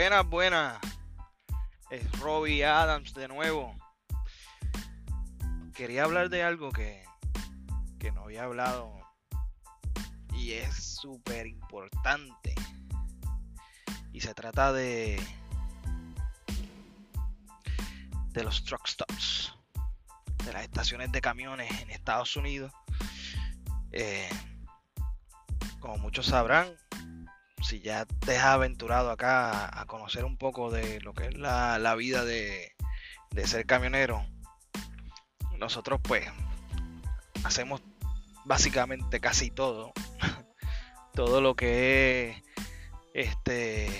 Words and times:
Buenas, 0.00 0.26
buenas. 0.30 0.78
Es 1.90 2.20
Robbie 2.20 2.64
Adams 2.64 3.12
de 3.12 3.28
nuevo. 3.28 3.76
Quería 5.74 6.04
hablar 6.04 6.30
de 6.30 6.42
algo 6.42 6.72
que, 6.72 7.04
que 7.98 8.10
no 8.10 8.22
había 8.22 8.44
hablado 8.44 8.98
y 10.32 10.52
es 10.52 10.74
súper 10.74 11.46
importante. 11.46 12.54
Y 14.14 14.22
se 14.22 14.32
trata 14.32 14.72
de 14.72 15.22
de 18.28 18.42
los 18.42 18.64
truck 18.64 18.88
stops, 18.88 19.54
de 20.46 20.52
las 20.54 20.62
estaciones 20.62 21.12
de 21.12 21.20
camiones 21.20 21.70
en 21.82 21.90
Estados 21.90 22.34
Unidos. 22.36 22.72
Eh, 23.92 24.30
como 25.78 25.98
muchos 25.98 26.24
sabrán, 26.24 26.74
si 27.62 27.80
ya 27.80 28.06
te 28.06 28.36
has 28.36 28.44
aventurado 28.44 29.10
acá 29.10 29.80
a, 29.80 29.86
conocer 29.86 30.24
un 30.24 30.36
poco 30.36 30.70
de 30.70 31.00
lo 31.00 31.12
que 31.14 31.28
es 31.28 31.36
la, 31.36 31.94
vida 31.94 32.24
de, 32.24 32.72
de, 33.30 33.46
ser 33.46 33.66
camionero, 33.66 34.24
nosotros 35.58 36.00
pues 36.02 36.26
hacemos 37.44 37.82
básicamente 38.44 39.20
casi 39.20 39.50
todo. 39.50 39.92
todo 41.14 41.40
lo 41.40 41.54
que 41.54 42.30
es 42.30 42.42
este 43.12 43.90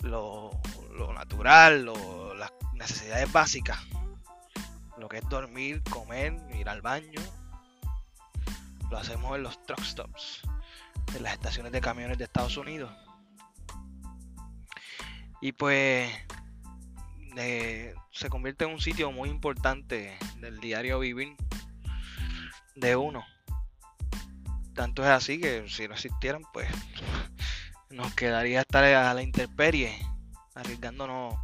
lo, 0.00 0.50
lo 0.96 1.12
natural, 1.12 1.84
lo, 1.84 2.34
las 2.34 2.52
necesidades 2.74 3.30
básicas. 3.30 3.78
Lo 4.98 5.08
que 5.08 5.18
es 5.18 5.28
dormir, 5.28 5.82
comer, 5.90 6.34
ir 6.58 6.68
al 6.70 6.80
baño. 6.80 7.20
Lo 8.90 8.98
hacemos 8.98 9.36
en 9.36 9.42
los 9.42 9.62
truck 9.66 9.82
stops 9.82 10.42
en 11.14 11.22
las 11.22 11.34
estaciones 11.34 11.72
de 11.72 11.80
camiones 11.80 12.18
de 12.18 12.24
Estados 12.24 12.56
Unidos. 12.56 12.92
Y 15.40 15.52
pues 15.52 16.10
se 18.10 18.30
convierte 18.30 18.64
en 18.64 18.70
un 18.70 18.80
sitio 18.80 19.12
muy 19.12 19.28
importante 19.28 20.18
del 20.40 20.58
diario 20.58 20.98
vivir 20.98 21.36
de 22.74 22.96
uno. 22.96 23.24
Tanto 24.74 25.02
es 25.02 25.08
así 25.08 25.40
que 25.40 25.68
si 25.68 25.86
no 25.86 25.94
existieran, 25.94 26.42
pues 26.52 26.68
nos 27.90 28.14
quedaría 28.14 28.60
estar 28.60 28.84
a 28.84 29.12
la 29.14 29.22
intemperie, 29.22 29.98
arriesgándonos 30.54 31.34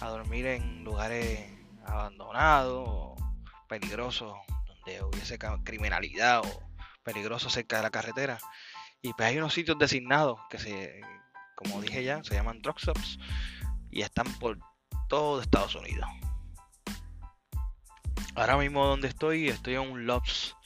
a 0.00 0.08
dormir 0.08 0.46
en 0.46 0.84
lugares 0.84 1.50
abandonados, 1.84 3.18
peligrosos, 3.68 4.36
donde 4.66 5.02
hubiese 5.02 5.38
criminalidad 5.64 6.40
o 6.40 6.62
peligroso 7.02 7.50
cerca 7.50 7.76
de 7.76 7.82
la 7.82 7.90
carretera. 7.90 8.38
Y 9.02 9.12
pues 9.14 9.28
hay 9.28 9.38
unos 9.38 9.52
sitios 9.52 9.76
designados 9.78 10.38
que 10.48 10.58
se, 10.58 11.00
como 11.56 11.80
dije 11.82 12.04
ya, 12.04 12.22
se 12.22 12.34
llaman 12.34 12.62
truck 12.62 12.78
stops 12.78 13.18
y 13.90 14.02
están 14.02 14.26
por 14.38 14.58
todo 15.08 15.42
Estados 15.42 15.74
Unidos. 15.74 16.08
Ahora 18.36 18.56
mismo 18.56 18.86
donde 18.86 19.08
estoy, 19.08 19.48
estoy 19.48 19.74
en 19.74 19.80
un 19.80 20.06
Lops, 20.06 20.56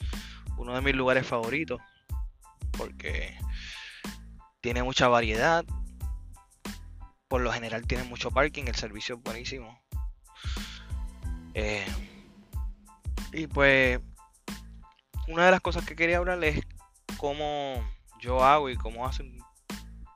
uno 0.55 0.73
de 0.73 0.81
mis 0.81 0.95
lugares 0.95 1.27
favoritos, 1.27 1.81
porque 2.71 3.37
tiene 4.61 4.83
mucha 4.83 5.07
variedad. 5.09 5.65
Por 7.27 7.41
lo 7.41 7.51
general 7.51 7.85
tiene 7.85 8.05
mucho 8.05 8.31
parking, 8.31 8.65
el 8.67 8.75
servicio 8.75 9.15
es 9.15 9.21
buenísimo. 9.21 9.81
Eh, 11.55 11.85
y 13.33 13.47
pues, 13.47 13.99
una 15.27 15.45
de 15.45 15.51
las 15.51 15.59
cosas 15.59 15.85
que 15.85 15.95
quería 15.95 16.19
hablar 16.19 16.41
es 16.43 16.61
cómo 17.17 17.83
yo 18.19 18.43
hago 18.43 18.69
y 18.69 18.75
como 18.75 19.05
hacen 19.05 19.37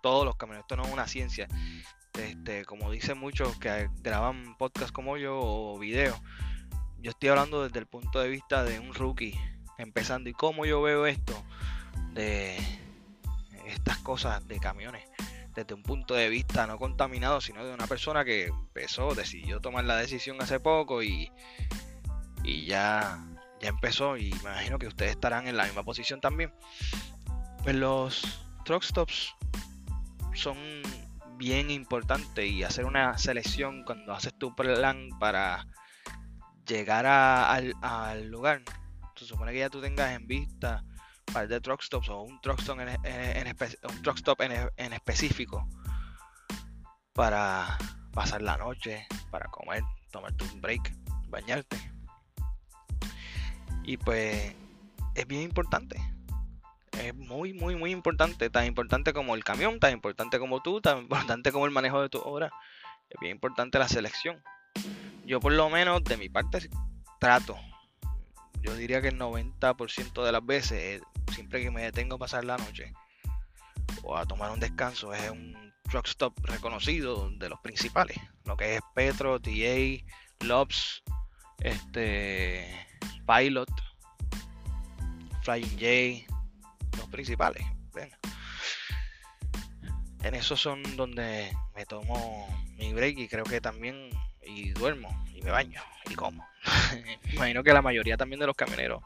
todos 0.01 0.25
los 0.25 0.35
camioneros. 0.35 0.65
Esto 0.65 0.77
no 0.77 0.83
es 0.83 0.93
una 0.93 1.07
ciencia. 1.07 1.47
Este, 2.13 2.65
como 2.65 2.91
dicen 2.91 3.17
muchos 3.17 3.57
que 3.57 3.89
graban 4.01 4.57
podcast 4.57 4.91
como 4.91 5.17
yo 5.17 5.39
o 5.39 5.79
videos, 5.79 6.19
yo 6.99 7.11
estoy 7.11 7.29
hablando 7.29 7.63
desde 7.63 7.79
el 7.79 7.87
punto 7.87 8.19
de 8.19 8.29
vista 8.29 8.63
de 8.63 8.79
un 8.79 8.93
rookie 8.93 9.39
empezando 9.77 10.29
y 10.29 10.33
cómo 10.33 10.65
yo 10.65 10.81
veo 10.81 11.07
esto 11.07 11.41
de 12.13 12.57
estas 13.65 13.97
cosas 13.99 14.45
de 14.47 14.59
camiones 14.59 15.07
desde 15.55 15.73
un 15.73 15.83
punto 15.83 16.13
de 16.13 16.29
vista 16.29 16.67
no 16.67 16.77
contaminado, 16.77 17.41
sino 17.41 17.65
de 17.65 17.73
una 17.73 17.87
persona 17.87 18.23
que 18.23 18.45
empezó, 18.47 19.15
decidió 19.15 19.59
tomar 19.59 19.83
la 19.85 19.97
decisión 19.97 20.41
hace 20.41 20.59
poco 20.59 21.03
y, 21.03 21.31
y 22.43 22.65
ya, 22.65 23.19
ya 23.59 23.69
empezó 23.69 24.17
y 24.17 24.31
me 24.31 24.51
imagino 24.51 24.79
que 24.79 24.87
ustedes 24.87 25.11
estarán 25.11 25.47
en 25.47 25.57
la 25.57 25.65
misma 25.65 25.83
posición 25.83 26.21
también. 26.21 26.53
Pues 27.63 27.75
los 27.75 28.23
truck 28.65 28.81
stops 28.81 29.35
son 30.33 30.57
bien 31.37 31.69
importantes 31.69 32.49
y 32.49 32.63
hacer 32.63 32.85
una 32.85 33.17
selección 33.19 33.83
cuando 33.83 34.13
haces 34.13 34.33
tu 34.37 34.55
plan 34.55 35.09
para 35.19 35.67
llegar 36.65 37.05
al, 37.05 38.27
lugar. 38.31 38.63
Se 39.15 39.25
supone 39.25 39.51
que 39.51 39.59
ya 39.59 39.69
tú 39.69 39.79
tengas 39.79 40.11
en 40.11 40.25
vista 40.25 40.83
un 41.27 41.33
par 41.33 41.47
de 41.47 41.61
truck 41.61 41.83
stops 41.83 42.09
o 42.09 42.23
un 42.23 42.41
truck 42.41 42.59
stop 42.61 42.79
en, 42.79 42.89
un 42.89 44.01
truck 44.01 44.17
stop 44.17 44.41
en, 44.41 44.93
específico 44.93 45.67
para 47.13 47.77
pasar 48.11 48.41
la 48.41 48.57
noche, 48.57 49.05
para 49.29 49.45
comer, 49.49 49.83
tomarte 50.09 50.45
un 50.45 50.61
break, 50.61 50.95
bañarte. 51.27 51.77
Y 53.83 53.97
pues 53.97 54.55
es 55.13 55.27
bien 55.27 55.43
importante 55.43 56.01
es 56.99 57.15
muy, 57.15 57.53
muy, 57.53 57.75
muy 57.75 57.91
importante. 57.91 58.49
Tan 58.49 58.65
importante 58.65 59.13
como 59.13 59.35
el 59.35 59.43
camión, 59.43 59.79
tan 59.79 59.93
importante 59.93 60.39
como 60.39 60.61
tú, 60.61 60.81
tan 60.81 60.99
importante 60.99 61.51
como 61.51 61.65
el 61.65 61.71
manejo 61.71 62.01
de 62.01 62.09
tu 62.09 62.19
obra. 62.19 62.51
Es 63.09 63.19
bien 63.19 63.31
importante 63.33 63.79
la 63.79 63.87
selección. 63.87 64.41
Yo 65.25 65.39
por 65.39 65.53
lo 65.53 65.69
menos 65.69 66.03
de 66.03 66.17
mi 66.17 66.29
parte 66.29 66.69
trato. 67.19 67.57
Yo 68.61 68.75
diría 68.75 69.01
que 69.01 69.09
el 69.09 69.19
90% 69.19 70.23
de 70.23 70.31
las 70.31 70.45
veces, 70.45 71.01
siempre 71.33 71.63
que 71.63 71.71
me 71.71 71.83
detengo 71.83 72.15
a 72.15 72.19
pasar 72.19 72.45
la 72.45 72.57
noche 72.57 72.93
o 74.03 74.15
a 74.15 74.25
tomar 74.25 74.51
un 74.51 74.59
descanso, 74.59 75.13
es 75.13 75.29
un 75.29 75.73
truck 75.89 76.07
stop 76.07 76.33
reconocido 76.43 77.29
de 77.31 77.49
los 77.49 77.59
principales. 77.61 78.17
Lo 78.45 78.55
que 78.55 78.75
es 78.75 78.81
Petro, 78.93 79.39
TA, 79.39 80.05
Lobs, 80.45 81.03
este, 81.59 82.87
Pilot, 83.25 83.69
Flying 85.43 85.71
J, 85.71 86.30
los 86.97 87.07
principales. 87.09 87.65
En 90.23 90.35
esos 90.35 90.61
son 90.61 90.83
donde 90.95 91.51
me 91.75 91.85
tomo 91.85 92.47
mi 92.77 92.93
break 92.93 93.17
y 93.17 93.27
creo 93.27 93.43
que 93.43 93.59
también 93.59 94.09
y 94.43 94.71
duermo 94.71 95.09
y 95.33 95.41
me 95.41 95.51
baño 95.51 95.81
y 96.09 96.15
como. 96.15 96.47
Imagino 97.33 97.63
que 97.63 97.73
la 97.73 97.81
mayoría 97.81 98.17
también 98.17 98.39
de 98.39 98.47
los 98.47 98.55
camioneros 98.55 99.03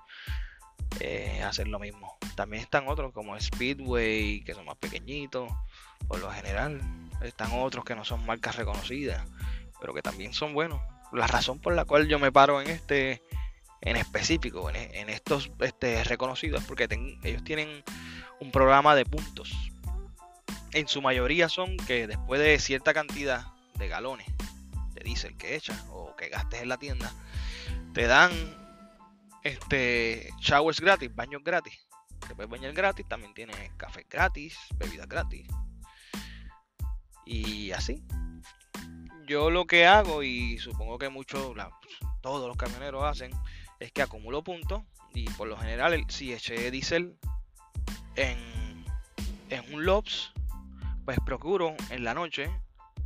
eh, 1.00 1.41
hacen 1.44 1.72
lo 1.72 1.79
mismo. 1.79 2.18
También 2.35 2.63
están 2.63 2.88
otros 2.88 3.13
como 3.13 3.40
Speedway 3.40 4.44
que 4.44 4.53
son 4.53 4.66
más 4.66 4.78
pequeñitos. 4.78 5.51
Por 6.07 6.19
lo 6.19 6.31
general 6.31 6.81
están 7.22 7.51
otros 7.53 7.85
que 7.85 7.95
no 7.95 8.03
son 8.03 8.25
marcas 8.25 8.56
reconocidas, 8.56 9.25
pero 9.79 9.94
que 9.94 10.01
también 10.01 10.34
son 10.34 10.53
buenos. 10.53 10.81
La 11.13 11.28
razón 11.28 11.59
por 11.59 11.74
la 11.74 11.85
cual 11.85 12.07
yo 12.07 12.19
me 12.19 12.31
paro 12.31 12.62
en 12.62 12.69
este 12.69 13.24
en 13.81 13.97
específico, 13.97 14.69
en, 14.69 15.09
estos 15.09 15.52
este, 15.59 16.03
reconocidos, 16.03 16.63
porque 16.63 16.88
ellos 17.24 17.44
tienen 17.44 17.84
un 18.40 18.52
programa 18.52 18.96
de 18.96 19.06
puntos. 19.06 19.52
En 20.74 20.88
su 20.88 21.02
mayoría 21.02 21.50
son 21.50 21.78
que 21.78 22.08
después 22.08 22.41
de 22.41 22.59
cierta 22.59 22.94
cantidad 22.94 23.47
de 23.75 23.88
galones 23.88 24.28
de 24.94 25.02
diésel 25.03 25.38
que 25.38 25.56
echas 25.56 25.86
o 25.90 26.16
que 26.16 26.30
gastes 26.30 26.62
en 26.62 26.69
la 26.69 26.78
tienda, 26.78 27.13
te 27.94 28.08
dan 28.08 28.31
este 29.44 30.33
showers 30.39 30.81
gratis, 30.81 31.13
baños 31.13 31.44
gratis. 31.44 31.88
Te 32.27 32.33
puedes 32.33 32.50
bañar 32.50 32.74
gratis, 32.74 33.07
también 33.07 33.33
tienes 33.33 33.56
café 33.77 34.06
gratis, 34.10 34.57
bebidas 34.77 35.07
gratis. 35.07 35.48
Y 37.25 37.72
así. 37.72 38.04
Yo 39.27 39.50
lo 39.50 39.66
que 39.66 39.88
hago, 39.88 40.24
y 40.24 40.60
supongo 40.60 40.98
que 41.00 41.10
muchos, 41.10 41.56
todos 42.22 42.48
los 42.48 42.57
camioneros 42.57 43.04
hacen, 43.04 43.31
es 43.80 43.92
que 43.92 44.01
acumulo 44.01 44.44
puntos 44.44 44.83
y 45.13 45.30
por 45.31 45.48
lo 45.48 45.57
general 45.57 46.06
si 46.10 46.33
eché 46.33 46.72
diésel 46.72 47.18
en, 48.16 48.86
en 49.50 49.74
un 49.74 49.86
LOPS, 49.86 50.33
pues 51.06 51.18
procuro 51.25 51.75
en 51.89 52.04
la 52.04 52.13
noche, 52.13 52.50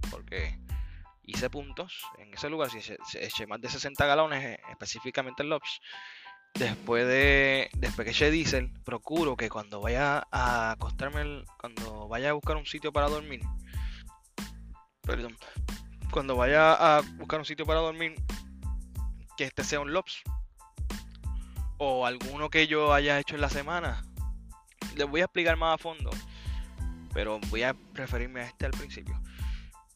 porque 0.09 0.59
hice 1.23 1.49
puntos 1.49 2.01
en 2.17 2.33
ese 2.33 2.49
lugar, 2.49 2.69
si 2.69 2.79
eché, 3.19 3.47
más 3.47 3.61
de 3.61 3.69
60 3.69 4.05
galones 4.05 4.43
eh, 4.43 4.59
específicamente 4.71 5.43
en 5.43 5.49
LOPS, 5.49 5.81
después 6.55 7.07
de 7.07 7.69
después 7.77 8.05
que 8.05 8.11
eché 8.11 8.31
diésel, 8.31 8.71
procuro 8.83 9.35
que 9.35 9.49
cuando 9.49 9.81
vaya 9.81 10.27
a 10.31 10.71
acostarme, 10.71 11.43
cuando 11.59 12.07
vaya 12.07 12.29
a 12.29 12.33
buscar 12.33 12.57
un 12.57 12.65
sitio 12.65 12.91
para 12.91 13.09
dormir, 13.09 13.41
perdón, 15.01 15.37
cuando 16.11 16.35
vaya 16.35 16.73
a 16.73 17.01
buscar 17.17 17.39
un 17.39 17.45
sitio 17.45 17.65
para 17.65 17.79
dormir, 17.79 18.15
que 19.37 19.43
este 19.43 19.63
sea 19.63 19.79
un 19.79 19.93
LOPS 19.93 20.23
o 21.79 22.05
alguno 22.05 22.49
que 22.49 22.67
yo 22.67 22.93
haya 22.93 23.19
hecho 23.19 23.35
en 23.35 23.41
la 23.41 23.49
semana. 23.49 24.05
Les 24.95 25.09
voy 25.09 25.21
a 25.21 25.25
explicar 25.25 25.57
más 25.57 25.75
a 25.75 25.77
fondo. 25.77 26.11
pero 27.13 27.39
voy 27.49 27.63
a 27.63 27.73
preferirme 27.73 28.41
a 28.41 28.45
este 28.45 28.67
al 28.67 28.71
principio. 28.71 29.19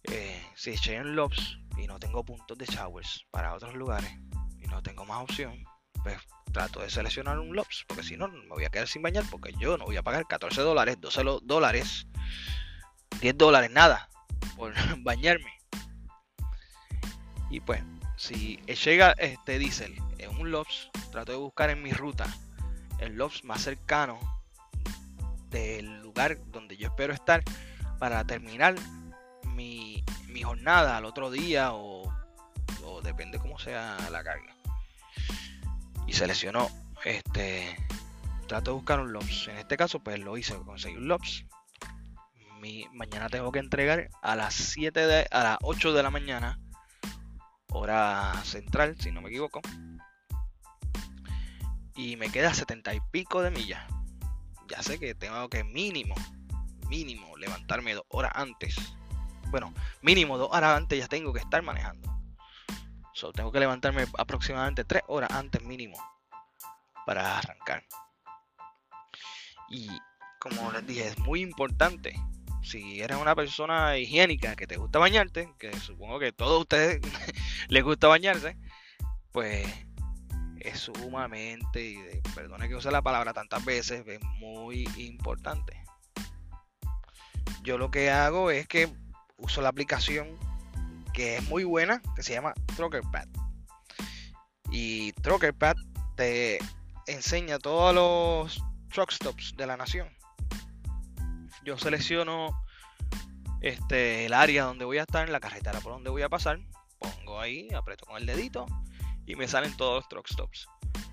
Eh, 0.06 0.44
si 0.56 0.72
eché 0.72 0.96
en 0.96 1.16
Lobs 1.16 1.60
y 1.78 1.86
no 1.86 2.00
tengo 2.00 2.24
puntos 2.26 2.58
de 2.58 2.66
showers 2.66 3.26
para 3.32 3.54
otros 3.54 3.76
lugares 3.76 4.12
y 4.60 4.68
no 4.68 4.82
tengo 4.82 5.06
más 5.06 5.22
opción, 5.22 5.64
pues 6.04 6.18
trato 6.52 6.82
de 6.82 6.90
seleccionar 6.90 7.40
un 7.40 7.56
Lobs, 7.56 7.86
porque 7.88 8.04
si 8.04 8.18
no, 8.18 8.28
me 8.28 8.48
voy 8.48 8.66
a 8.66 8.70
quedar 8.70 8.88
sin 8.88 9.02
bañar, 9.02 9.24
porque 9.30 9.54
yo 9.60 9.78
no 9.78 9.86
voy 9.86 9.98
a 9.98 10.04
pagar 10.04 10.26
14 10.28 10.62
dólares, 10.62 10.98
12 11.00 11.24
dólares, 11.44 12.08
10 13.22 13.38
dólares, 13.38 13.72
nada, 13.72 14.10
por 14.56 14.74
bañarme. 15.04 15.52
Y 17.50 17.60
pues, 17.60 17.84
si 18.24 18.56
llega 18.68 19.12
este 19.18 19.60
diésel 19.60 20.02
en 20.18 20.30
un 20.40 20.50
Lobs, 20.50 20.90
trato 21.12 21.34
de 21.34 21.38
buscar 21.38 21.70
en 21.70 21.84
mi 21.84 21.92
ruta 21.92 22.26
el 23.00 23.16
Lobs 23.16 23.44
más 23.44 23.64
cercano 23.64 24.18
del 25.50 26.02
lugar 26.02 26.38
donde 26.48 26.78
yo 26.78 26.88
espero 26.88 27.14
estar 27.14 27.44
para 28.00 28.24
terminar 28.24 28.76
mi, 29.54 30.06
jornada 30.42 30.98
al 30.98 31.06
otro 31.06 31.32
día 31.32 31.74
o, 31.74 32.04
o 32.86 33.02
depende 33.02 33.40
cómo 33.40 33.60
sea 33.60 33.98
la 34.10 34.24
carga. 34.24 34.56
Y 36.08 36.14
selecciono 36.14 36.70
este 37.04 37.76
trato 38.48 38.72
de 38.72 38.76
buscar 38.76 39.00
un 39.00 39.14
LOPS. 39.14 39.50
En 39.50 39.58
este 39.58 39.78
caso, 39.78 40.00
pues 40.00 40.20
lo 40.20 40.38
hice, 40.38 40.56
conseguí 40.66 40.96
un 40.96 41.08
LOPS. 41.08 41.46
Mi, 42.60 42.86
mañana 42.94 43.30
tengo 43.30 43.52
que 43.52 43.60
entregar 43.60 44.10
a 44.22 44.36
las 44.36 44.54
7 44.54 45.08
de, 45.08 45.28
a 45.32 45.44
las 45.44 45.58
8 45.62 45.94
de 45.94 46.04
la 46.04 46.10
mañana, 46.10 46.60
hora 47.74 48.34
central, 48.44 48.96
si 49.00 49.12
no 49.12 49.22
me 49.22 49.30
equivoco. 49.30 49.62
Y 51.96 52.16
me 52.18 52.32
queda 52.32 52.54
70 52.54 52.94
y 52.94 53.00
pico 53.12 53.42
de 53.42 53.52
millas 53.52 53.84
ya 54.68 54.82
sé 54.82 55.00
que 55.00 55.14
tengo 55.16 55.50
que 55.50 55.64
mínimo, 55.64 56.16
mínimo 56.88 57.38
levantarme 57.38 57.94
dos 57.94 58.06
horas 58.10 58.32
antes. 58.36 58.76
Bueno, 59.50 59.74
mínimo 60.02 60.38
dos 60.38 60.50
horas 60.52 60.78
antes 60.78 60.98
ya 60.98 61.08
tengo 61.08 61.34
que 61.34 61.40
estar 61.40 61.62
manejando. 61.62 62.12
Solo 63.14 63.34
tengo 63.34 63.52
que 63.52 63.60
levantarme 63.60 64.08
aproximadamente 64.18 64.84
tres 64.84 65.04
horas 65.08 65.30
antes 65.32 65.62
mínimo 65.62 65.98
para 67.06 67.38
arrancar. 67.38 67.84
Y 69.70 69.90
como 70.40 70.72
les 70.72 70.86
dije, 70.88 71.08
es 71.08 71.20
muy 71.20 71.42
importante. 71.42 72.16
Si 72.64 73.02
eres 73.02 73.18
una 73.18 73.36
persona 73.36 73.98
higiénica 73.98 74.56
que 74.56 74.68
te 74.68 74.78
gusta 74.78 75.00
bañarte, 75.00 75.54
que 75.60 75.78
supongo 75.80 76.20
que 76.20 76.32
todos 76.32 76.62
ustedes 76.62 77.02
les 77.68 77.84
gusta 77.84 78.08
bañarse, 78.08 78.58
pues 79.32 79.68
es 80.60 80.80
sumamente, 80.80 81.92
y 81.92 81.98
perdone 82.34 82.70
que 82.70 82.76
use 82.76 82.90
la 82.90 83.02
palabra 83.02 83.34
tantas 83.34 83.64
veces, 83.66 84.08
es 84.08 84.22
muy 84.40 84.88
importante. 84.98 85.84
Yo 87.64 87.78
lo 87.78 87.92
que 87.92 88.10
hago 88.10 88.50
es 88.50 88.68
que 88.68 88.90
uso 89.38 89.62
la 89.62 89.70
aplicación 89.70 90.38
que 91.14 91.38
es 91.38 91.44
muy 91.50 91.64
buena, 91.64 92.02
que 92.16 92.24
se 92.24 92.34
llama 92.34 92.54
Truckerpad. 92.76 93.28
Y 94.72 95.12
Truckerpad 95.14 95.76
te 96.16 96.60
enseña 97.08 97.60
todos 97.60 97.94
los 97.94 98.64
truck 98.90 99.12
stops 99.12 99.54
de 99.56 99.68
la 99.68 99.78
nación. 99.78 100.10
Yo 101.64 101.78
selecciono 101.78 102.64
este, 103.62 104.26
el 104.26 104.34
área 104.34 104.66
donde 104.66 104.86
voy 104.86 104.98
a 104.98 105.04
estar, 105.04 105.28
la 105.30 105.40
carretera 105.40 105.80
por 105.80 105.94
donde 105.94 106.10
voy 106.10 106.22
a 106.22 106.30
pasar. 106.30 106.60
Pongo 107.00 107.40
ahí, 107.40 107.70
aprieto 107.74 108.06
con 108.06 108.18
el 108.18 108.26
dedito 108.26 108.66
y 109.26 109.36
me 109.36 109.48
salen 109.48 109.76
todos 109.78 109.96
los 109.96 110.10
truck 110.10 110.28
stops. 110.28 110.68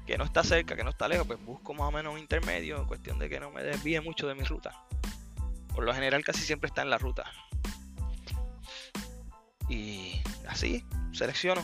Que 0.07 0.19
no 0.19 0.25
está 0.25 0.43
cerca, 0.43 0.75
que 0.75 0.83
no 0.83 0.91
está 0.91 1.07
lejos, 1.09 1.27
pues 1.27 1.43
busco 1.45 1.73
más 1.75 1.89
o 1.89 1.93
menos 1.93 2.13
un 2.13 2.19
intermedio 2.19 2.79
en 2.79 2.87
cuestión 2.87 3.19
de 3.19 3.29
que 3.29 3.39
no 3.39 3.51
me 3.51 3.63
desvíe 3.63 4.01
mucho 4.01 4.27
de 4.27 4.35
mi 4.35 4.43
ruta. 4.43 4.85
Por 5.75 5.85
lo 5.85 5.95
general 5.95 6.25
casi 6.25 6.43
siempre 6.43 6.67
está 6.69 6.83
en 6.83 6.91
la 6.91 6.99
ruta. 6.99 7.25
Y 9.69 10.21
así 10.49 10.85
selecciono. 11.13 11.63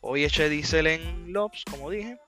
Hoy 0.00 0.24
eché 0.24 0.48
diésel 0.48 0.86
en 0.86 1.32
Lobs, 1.34 1.64
como 1.70 1.90
dije. 1.90 2.18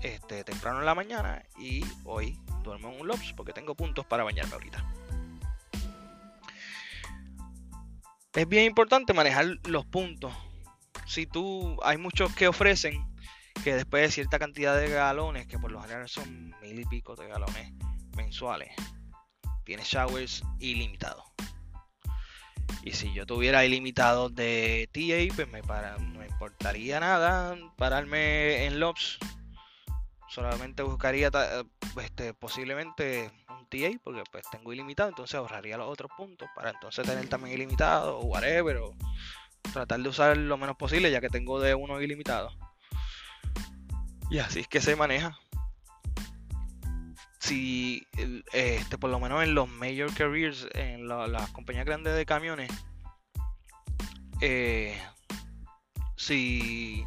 Este, 0.00 0.44
temprano 0.44 0.80
en 0.80 0.86
la 0.86 0.94
mañana. 0.94 1.42
Y 1.58 1.84
hoy 2.04 2.38
duermo 2.64 2.90
en 2.90 3.00
un 3.00 3.06
Lobs 3.06 3.32
porque 3.36 3.52
tengo 3.52 3.76
puntos 3.76 4.04
para 4.06 4.24
bañarme 4.24 4.54
ahorita. 4.54 4.84
Es 8.32 8.48
bien 8.48 8.64
importante 8.64 9.12
manejar 9.12 9.46
los 9.64 9.86
puntos 9.86 10.32
si 11.06 11.26
tú, 11.26 11.78
hay 11.82 11.98
muchos 11.98 12.34
que 12.34 12.48
ofrecen 12.48 13.06
que 13.62 13.74
después 13.74 14.02
de 14.02 14.10
cierta 14.10 14.38
cantidad 14.38 14.76
de 14.76 14.88
galones, 14.88 15.46
que 15.46 15.58
por 15.58 15.70
lo 15.70 15.80
general 15.80 16.08
son 16.08 16.54
mil 16.60 16.80
y 16.80 16.84
pico 16.84 17.14
de 17.14 17.28
galones 17.28 17.72
mensuales, 18.16 18.72
tienes 19.64 19.86
showers 19.86 20.42
ilimitados. 20.58 21.24
Y 22.82 22.92
si 22.92 23.12
yo 23.14 23.26
tuviera 23.26 23.64
ilimitado 23.64 24.28
de 24.28 24.88
TA, 24.92 25.34
pues 25.34 25.48
me 25.48 25.62
para, 25.62 25.96
no 25.98 26.18
me 26.18 26.26
importaría 26.26 27.00
nada 27.00 27.56
pararme 27.76 28.66
en 28.66 28.80
Lobs. 28.80 29.18
Solamente 30.34 30.82
buscaría 30.82 31.30
este, 32.02 32.34
posiblemente 32.34 33.30
un 33.48 33.68
TA, 33.68 33.96
porque 34.02 34.24
pues 34.32 34.44
tengo 34.50 34.72
ilimitado, 34.72 35.10
entonces 35.10 35.36
ahorraría 35.36 35.76
los 35.76 35.88
otros 35.88 36.10
puntos 36.16 36.48
para 36.56 36.70
entonces 36.70 37.06
tener 37.06 37.28
también 37.28 37.54
ilimitado 37.54 38.18
o 38.18 38.24
whatever. 38.24 38.78
O, 38.78 38.96
tratar 39.72 40.00
de 40.00 40.08
usar 40.08 40.36
lo 40.36 40.58
menos 40.58 40.76
posible 40.76 41.12
ya 41.12 41.20
que 41.20 41.28
tengo 41.28 41.60
de 41.60 41.76
uno 41.76 42.02
ilimitado. 42.02 42.50
Y 44.28 44.38
así 44.38 44.58
es 44.58 44.66
que 44.66 44.80
se 44.80 44.96
maneja. 44.96 45.38
Si 47.38 48.04
este, 48.52 48.98
por 48.98 49.10
lo 49.10 49.20
menos 49.20 49.44
en 49.44 49.54
los 49.54 49.68
major 49.68 50.12
carriers, 50.14 50.66
en 50.74 51.06
las 51.06 51.48
compañías 51.52 51.86
grandes 51.86 52.16
de 52.16 52.26
camiones, 52.26 52.72
eh, 54.40 55.00
si 56.16 57.06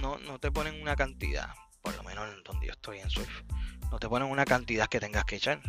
no, 0.00 0.18
no 0.18 0.38
te 0.38 0.50
ponen 0.50 0.80
una 0.80 0.96
cantidad, 0.96 1.54
por 1.82 1.94
lo 1.96 2.02
menos 2.02 2.26
donde 2.44 2.66
yo 2.66 2.72
estoy 2.72 2.98
en 2.98 3.10
Swift, 3.10 3.42
no 3.90 3.98
te 3.98 4.08
ponen 4.08 4.28
una 4.28 4.44
cantidad 4.44 4.88
que 4.88 5.00
tengas 5.00 5.24
que 5.24 5.36
echar 5.36 5.60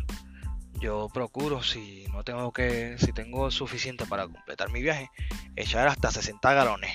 yo 0.80 1.10
procuro, 1.12 1.62
si 1.62 2.06
no 2.10 2.24
tengo 2.24 2.52
que, 2.52 2.96
si 2.98 3.12
tengo 3.12 3.50
suficiente 3.50 4.06
para 4.06 4.24
completar 4.24 4.70
mi 4.70 4.80
viaje, 4.80 5.10
echar 5.54 5.86
hasta 5.86 6.10
60 6.10 6.54
galones. 6.54 6.90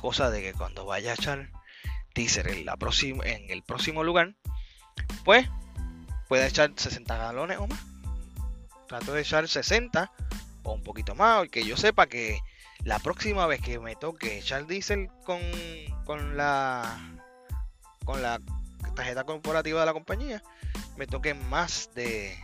Cosa 0.00 0.30
de 0.30 0.42
que 0.42 0.52
cuando 0.52 0.84
vaya 0.84 1.12
a 1.12 1.14
echar 1.14 1.50
teaser 2.12 2.48
en, 2.48 2.68
en 2.68 3.50
el 3.50 3.62
próximo 3.62 4.04
lugar, 4.04 4.34
pues 5.24 5.48
pueda 6.28 6.46
echar 6.46 6.72
60 6.76 7.16
galones 7.16 7.58
o 7.58 7.66
más. 7.66 7.80
Trato 8.88 9.14
de 9.14 9.22
echar 9.22 9.48
60 9.48 10.12
o 10.62 10.72
un 10.72 10.82
poquito 10.82 11.14
más, 11.14 11.48
que 11.48 11.64
yo 11.64 11.78
sepa 11.78 12.06
que 12.06 12.40
la 12.86 13.00
próxima 13.00 13.48
vez 13.48 13.60
que 13.60 13.80
me 13.80 13.96
toque 13.96 14.38
echar 14.38 14.64
diésel 14.68 15.10
con, 15.24 15.40
con 16.04 16.36
la 16.36 17.18
con 18.04 18.22
la 18.22 18.40
tarjeta 18.94 19.24
corporativa 19.24 19.80
de 19.80 19.86
la 19.86 19.92
compañía, 19.92 20.40
me 20.96 21.08
toque 21.08 21.34
más 21.34 21.90
de 21.96 22.38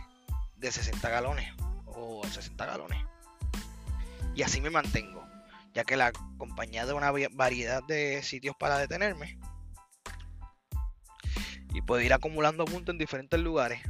de 0.57 0.69
60 0.69 1.09
galones 1.09 1.49
o 1.85 2.23
60 2.27 2.65
galones. 2.65 2.99
Y 4.35 4.41
así 4.41 4.59
me 4.59 4.69
mantengo, 4.69 5.25
ya 5.73 5.85
que 5.85 5.95
la 5.95 6.11
compañía 6.37 6.85
de 6.85 6.91
una 6.91 7.13
variedad 7.31 7.81
de 7.81 8.21
sitios 8.21 8.53
para 8.57 8.77
detenerme. 8.77 9.39
Y 11.73 11.81
puedo 11.83 12.01
ir 12.01 12.11
acumulando 12.11 12.65
puntos 12.65 12.91
en 12.91 12.99
diferentes 12.99 13.39
lugares. 13.39 13.81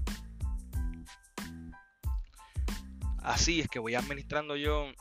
Así 3.24 3.62
es 3.62 3.68
que 3.70 3.80
voy 3.80 3.96
administrando 3.96 4.56
yo 4.56 4.92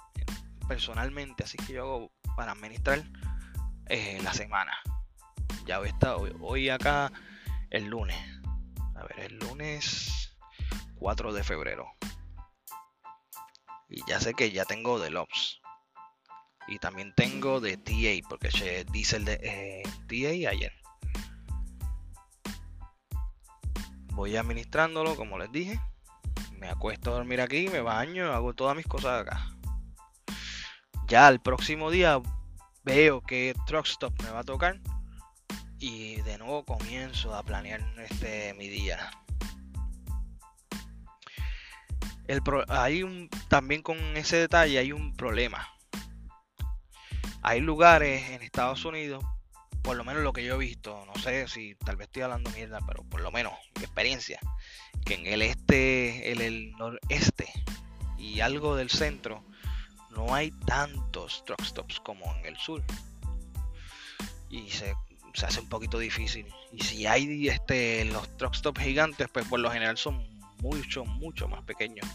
personalmente, 0.72 1.44
así 1.44 1.58
que 1.58 1.74
yo 1.74 1.82
hago 1.82 2.12
para 2.34 2.52
administrar 2.52 3.02
eh, 3.88 4.18
la 4.22 4.32
semana. 4.32 4.72
Ya 5.66 5.78
voy, 5.78 5.90
a 6.00 6.16
hoy, 6.16 6.34
hoy 6.40 6.68
acá 6.70 7.12
el 7.68 7.88
lunes. 7.88 8.16
A 8.96 9.02
ver, 9.04 9.20
el 9.20 9.38
lunes 9.38 10.34
4 10.96 11.34
de 11.34 11.44
febrero. 11.44 11.86
Y 13.90 14.02
ya 14.08 14.18
sé 14.18 14.32
que 14.32 14.50
ya 14.50 14.64
tengo 14.64 14.98
de 14.98 15.10
LOPS. 15.10 15.60
Y 16.68 16.78
también 16.78 17.12
tengo 17.14 17.60
de 17.60 17.76
TA, 17.76 18.26
porque 18.26 18.50
se 18.50 18.86
dice 18.86 19.16
el 19.16 19.26
de 19.26 19.40
eh, 19.42 19.82
TA 20.08 20.48
ayer. 20.48 20.72
Voy 24.14 24.36
administrándolo, 24.36 25.16
como 25.16 25.36
les 25.36 25.52
dije. 25.52 25.78
Me 26.52 26.70
acuesto 26.70 27.10
a 27.10 27.16
dormir 27.16 27.42
aquí, 27.42 27.68
me 27.68 27.82
baño, 27.82 28.32
hago 28.32 28.54
todas 28.54 28.74
mis 28.74 28.86
cosas 28.86 29.20
acá. 29.20 29.51
Ya 31.12 31.28
el 31.28 31.40
próximo 31.40 31.90
día 31.90 32.22
veo 32.84 33.20
que 33.20 33.54
truck 33.66 33.84
stop 33.84 34.18
me 34.22 34.30
va 34.30 34.38
a 34.38 34.44
tocar. 34.44 34.80
Y 35.78 36.16
de 36.22 36.38
nuevo 36.38 36.64
comienzo 36.64 37.34
a 37.34 37.42
planear 37.42 37.82
este 37.98 38.54
mi 38.54 38.68
día 38.68 39.10
hay 42.68 43.02
un, 43.02 43.28
también 43.48 43.82
con 43.82 43.98
ese 44.16 44.38
detalle 44.38 44.78
hay 44.78 44.92
un 44.92 45.14
problema. 45.14 45.68
Hay 47.42 47.60
lugares 47.60 48.30
en 48.30 48.40
Estados 48.40 48.86
Unidos 48.86 49.22
por 49.82 49.98
lo 49.98 50.04
menos 50.04 50.22
lo 50.22 50.32
que 50.32 50.44
yo 50.44 50.54
he 50.54 50.58
visto, 50.58 51.04
no 51.04 51.20
sé 51.20 51.46
si 51.46 51.74
tal 51.74 51.96
vez 51.96 52.06
estoy 52.06 52.22
hablando 52.22 52.48
mierda, 52.52 52.78
pero 52.86 53.04
por 53.04 53.20
lo 53.20 53.30
menos 53.30 53.52
mi 53.76 53.84
experiencia, 53.84 54.40
que 55.04 55.16
en 55.16 55.26
el 55.26 55.42
este, 55.42 56.32
en 56.32 56.40
el 56.40 56.72
noreste 56.78 57.52
y 58.16 58.40
algo 58.40 58.76
del 58.76 58.88
centro, 58.88 59.44
no 60.14 60.34
hay 60.34 60.50
tantos 60.66 61.44
truck 61.44 61.62
stops 61.62 62.00
como 62.00 62.24
en 62.36 62.46
el 62.46 62.56
sur. 62.56 62.82
Y 64.50 64.68
se, 64.70 64.94
hace 65.44 65.60
un 65.60 65.68
poquito 65.68 65.98
difícil. 65.98 66.46
Y 66.72 66.82
si 66.82 67.06
hay 67.06 67.48
este, 67.48 68.04
los 68.06 68.36
truck 68.36 68.54
stops 68.54 68.80
gigantes, 68.80 69.28
pues 69.32 69.46
por 69.46 69.60
lo 69.60 69.70
general 69.70 69.96
son 69.96 70.26
mucho, 70.58 71.04
mucho 71.04 71.48
más 71.48 71.62
pequeños 71.64 72.06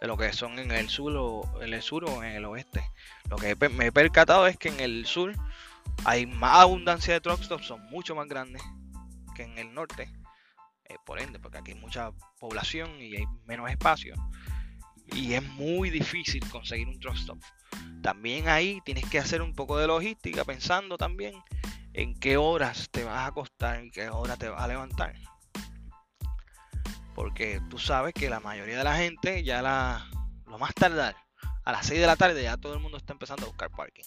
de 0.00 0.06
lo 0.06 0.16
que 0.16 0.32
son 0.32 0.58
en 0.58 0.70
el 0.70 0.88
sur 0.88 1.16
o 1.16 1.62
en 1.62 1.74
el 1.74 1.82
sur 1.82 2.04
o 2.04 2.22
en 2.22 2.32
el 2.32 2.44
oeste. 2.44 2.88
Lo 3.30 3.36
que 3.36 3.56
me 3.70 3.86
he 3.86 3.92
percatado 3.92 4.46
es 4.46 4.56
que 4.56 4.68
en 4.68 4.80
el 4.80 5.06
sur 5.06 5.34
hay 6.04 6.26
más 6.26 6.60
abundancia 6.60 7.14
de 7.14 7.20
truck 7.20 7.42
stops, 7.42 7.66
son 7.66 7.84
mucho 7.90 8.14
más 8.14 8.28
grandes 8.28 8.62
que 9.34 9.44
en 9.44 9.58
el 9.58 9.72
norte. 9.74 10.10
Eh, 10.88 10.96
por 11.04 11.20
ende, 11.20 11.40
porque 11.40 11.58
aquí 11.58 11.72
hay 11.72 11.78
mucha 11.78 12.12
población 12.38 13.00
y 13.00 13.16
hay 13.16 13.24
menos 13.46 13.68
espacio. 13.70 14.14
Y 15.12 15.34
es 15.34 15.42
muy 15.42 15.90
difícil 15.90 16.46
conseguir 16.48 16.88
un 16.88 16.98
truck 16.98 17.16
stop. 17.16 17.38
También 18.02 18.48
ahí 18.48 18.80
tienes 18.84 19.08
que 19.08 19.18
hacer 19.18 19.42
un 19.42 19.54
poco 19.54 19.78
de 19.78 19.86
logística 19.86 20.44
pensando 20.44 20.96
también 20.96 21.34
en 21.92 22.14
qué 22.18 22.36
horas 22.36 22.88
te 22.90 23.04
vas 23.04 23.18
a 23.18 23.26
acostar 23.26 23.84
y 23.84 23.90
qué 23.90 24.08
hora 24.10 24.36
te 24.36 24.48
vas 24.48 24.62
a 24.62 24.68
levantar. 24.68 25.14
Porque 27.14 27.60
tú 27.70 27.78
sabes 27.78 28.12
que 28.12 28.28
la 28.28 28.40
mayoría 28.40 28.78
de 28.78 28.84
la 28.84 28.96
gente 28.96 29.42
ya 29.42 29.62
la, 29.62 30.10
lo 30.46 30.58
más 30.58 30.74
tardar 30.74 31.16
a 31.64 31.72
las 31.72 31.86
6 31.86 32.00
de 32.00 32.06
la 32.06 32.16
tarde 32.16 32.42
ya 32.42 32.56
todo 32.56 32.74
el 32.74 32.80
mundo 32.80 32.96
está 32.96 33.12
empezando 33.12 33.44
a 33.44 33.48
buscar 33.48 33.70
parking. 33.70 34.04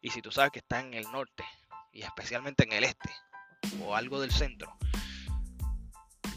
Y 0.00 0.10
si 0.10 0.22
tú 0.22 0.30
sabes 0.30 0.52
que 0.52 0.60
está 0.60 0.80
en 0.80 0.94
el 0.94 1.04
norte 1.10 1.44
y 1.92 2.02
especialmente 2.02 2.64
en 2.64 2.72
el 2.72 2.84
este 2.84 3.10
o 3.82 3.96
algo 3.96 4.20
del 4.20 4.30
centro, 4.30 4.72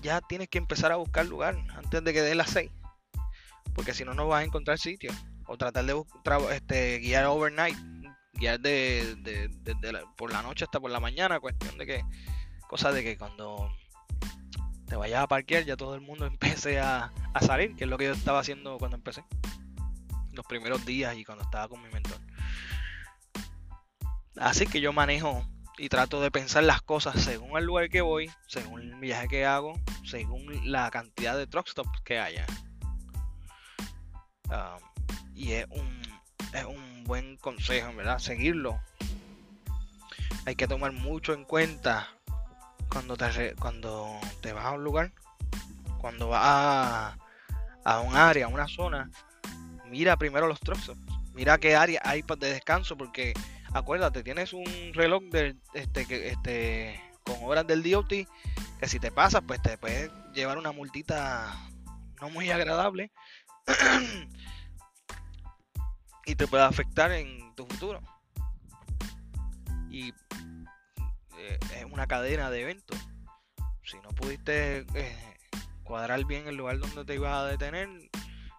ya 0.01 0.21
tienes 0.21 0.49
que 0.49 0.57
empezar 0.57 0.91
a 0.91 0.95
buscar 0.95 1.25
lugar 1.25 1.55
antes 1.75 2.03
de 2.03 2.13
que 2.13 2.21
dé 2.21 2.35
las 2.35 2.49
6. 2.49 2.71
Porque 3.73 3.93
si 3.93 4.05
no, 4.05 4.13
no 4.13 4.27
vas 4.27 4.41
a 4.41 4.45
encontrar 4.45 4.77
sitio. 4.77 5.11
O 5.45 5.57
tratar 5.57 5.85
de 5.85 6.01
este, 6.51 6.99
guiar 6.99 7.25
overnight, 7.25 7.77
guiar 8.33 8.59
de, 8.59 9.49
por 10.15 10.31
la 10.31 10.41
noche 10.41 10.65
hasta 10.65 10.79
por 10.79 10.91
la 10.91 10.99
mañana. 10.99 11.39
Cuestión 11.39 11.77
de 11.77 11.85
que, 11.85 12.05
cosa 12.67 12.91
de 12.91 13.03
que 13.03 13.17
cuando 13.17 13.69
te 14.87 14.95
vayas 14.95 15.23
a 15.23 15.27
parquear 15.27 15.65
ya 15.65 15.75
todo 15.75 15.95
el 15.95 16.01
mundo 16.01 16.25
empiece 16.27 16.79
a 16.79 17.11
salir, 17.41 17.75
que 17.75 17.83
es 17.83 17.89
lo 17.89 17.97
que 17.97 18.05
yo 18.05 18.13
estaba 18.13 18.39
haciendo 18.39 18.77
cuando 18.77 18.97
empecé. 18.97 19.23
Los 20.31 20.45
primeros 20.45 20.85
días 20.85 21.15
y 21.15 21.25
cuando 21.25 21.43
estaba 21.43 21.67
con 21.67 21.81
mi 21.81 21.89
mentor. 21.89 22.19
Así 24.35 24.65
que 24.65 24.81
yo 24.81 24.93
manejo 24.93 25.45
y 25.77 25.89
trato 25.89 26.21
de 26.21 26.31
pensar 26.31 26.63
las 26.63 26.81
cosas 26.81 27.21
según 27.21 27.57
el 27.57 27.65
lugar 27.65 27.89
que 27.89 28.01
voy, 28.01 28.31
según 28.47 28.81
el 28.81 28.95
viaje 28.95 29.27
que 29.27 29.45
hago, 29.45 29.73
según 30.05 30.71
la 30.71 30.89
cantidad 30.91 31.37
de 31.37 31.47
truck 31.47 31.67
stops 31.67 32.01
que 32.01 32.19
haya. 32.19 32.45
Um, 34.53 34.79
y 35.33 35.53
es 35.53 35.65
un, 35.71 36.01
es 36.53 36.63
un 36.63 37.03
buen 37.05 37.37
consejo, 37.37 37.91
¿verdad? 37.95 38.19
Seguirlo. 38.19 38.79
Hay 40.45 40.55
que 40.55 40.67
tomar 40.67 40.91
mucho 40.91 41.33
en 41.33 41.43
cuenta 41.43 42.07
cuando 42.89 43.17
te, 43.17 43.55
cuando 43.55 44.19
te 44.41 44.53
vas 44.53 44.65
a 44.65 44.71
un 44.71 44.83
lugar, 44.83 45.11
cuando 45.99 46.27
vas 46.29 46.43
a, 46.43 47.17
a 47.83 47.99
un 48.01 48.15
área, 48.15 48.45
a 48.45 48.49
una 48.49 48.67
zona, 48.67 49.09
mira 49.89 50.17
primero 50.17 50.47
los 50.47 50.59
stops. 50.59 50.91
Mira 51.33 51.57
qué 51.57 51.75
área 51.75 51.99
hay 52.03 52.21
de 52.21 52.53
descanso 52.53 52.95
porque 52.95 53.33
acuérdate, 53.73 54.21
tienes 54.21 54.53
un 54.53 54.65
reloj 54.93 55.23
de, 55.31 55.55
este, 55.73 56.05
que, 56.05 56.29
este, 56.29 57.01
con 57.23 57.37
horas 57.41 57.65
del 57.65 57.81
DOT 57.81 58.09
que 58.09 58.87
si 58.87 58.99
te 58.99 59.11
pasas, 59.11 59.41
pues 59.47 59.59
te 59.63 59.77
puedes 59.79 60.11
llevar 60.33 60.59
una 60.59 60.71
multita 60.71 61.55
no 62.21 62.29
muy 62.29 62.51
agradable 62.51 63.11
y 66.25 66.35
te 66.35 66.47
puede 66.47 66.63
afectar 66.63 67.11
en 67.11 67.53
tu 67.55 67.65
futuro. 67.65 68.01
Y 69.89 70.09
eh, 71.37 71.59
es 71.75 71.85
una 71.85 72.07
cadena 72.07 72.49
de 72.49 72.61
eventos. 72.61 72.97
Si 73.83 73.97
no 73.99 74.09
pudiste 74.09 74.85
eh, 74.95 75.37
cuadrar 75.83 76.23
bien 76.25 76.47
el 76.47 76.55
lugar 76.55 76.79
donde 76.79 77.05
te 77.05 77.15
ibas 77.15 77.33
a 77.33 77.45
detener 77.45 77.89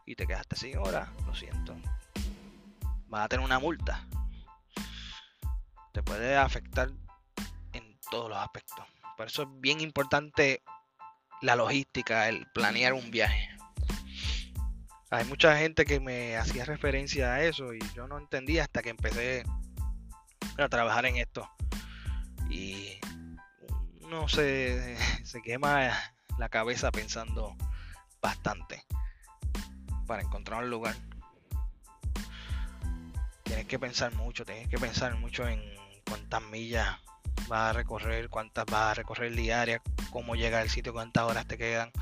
y 0.06 0.14
te 0.14 0.26
quedaste 0.26 0.56
sin 0.56 0.78
hora, 0.78 1.12
lo 1.26 1.34
siento. 1.34 1.76
Vas 3.08 3.25
a 3.25 3.28
tener 3.28 3.44
una 3.44 3.58
multa 3.58 4.06
te 5.94 6.02
puede 6.02 6.37
afectar 6.37 6.90
en 7.73 7.99
todos 8.11 8.28
los 8.28 8.37
aspectos. 8.37 8.84
Por 9.16 9.28
eso 9.28 9.44
es 9.44 9.49
bien 9.61 9.80
importante 9.80 10.61
la 11.40 11.54
logística, 11.54 12.28
el 12.28 12.46
planear 12.52 12.94
un 12.94 13.12
viaje. 13.12 13.53
Hay 15.14 15.25
mucha 15.26 15.56
gente 15.56 15.85
que 15.85 16.00
me 16.00 16.37
hacía 16.37 16.64
referencia 16.64 17.35
a 17.35 17.44
eso 17.44 17.73
y 17.73 17.78
yo 17.94 18.09
no 18.09 18.18
entendía 18.18 18.64
hasta 18.64 18.83
que 18.83 18.88
empecé 18.88 19.44
a 20.59 20.68
trabajar 20.68 21.06
en 21.06 21.18
esto. 21.18 21.49
Y 22.50 22.99
uno 24.02 24.28
se, 24.28 24.97
se 25.25 25.40
quema 25.40 25.92
la 26.37 26.49
cabeza 26.49 26.90
pensando 26.90 27.54
bastante 28.21 28.85
para 30.09 30.23
encontrar 30.23 30.64
un 30.64 30.71
lugar. 30.71 30.97
Tienes 33.44 33.66
que 33.66 33.78
pensar 33.78 34.12
mucho, 34.16 34.44
tienes 34.44 34.66
que 34.66 34.78
pensar 34.78 35.14
mucho 35.14 35.47
en 35.47 35.62
cuántas 36.09 36.42
millas 36.42 36.88
vas 37.47 37.71
a 37.71 37.73
recorrer, 37.73 38.28
cuántas 38.30 38.64
vas 38.66 38.90
a 38.90 38.94
recorrer 38.94 39.33
diarias, 39.33 39.80
cómo 40.11 40.35
llega 40.35 40.59
al 40.59 40.71
sitio, 40.71 40.92
cuántas 40.92 41.23
horas 41.23 41.47
te 41.47 41.56
quedan, 41.56 41.92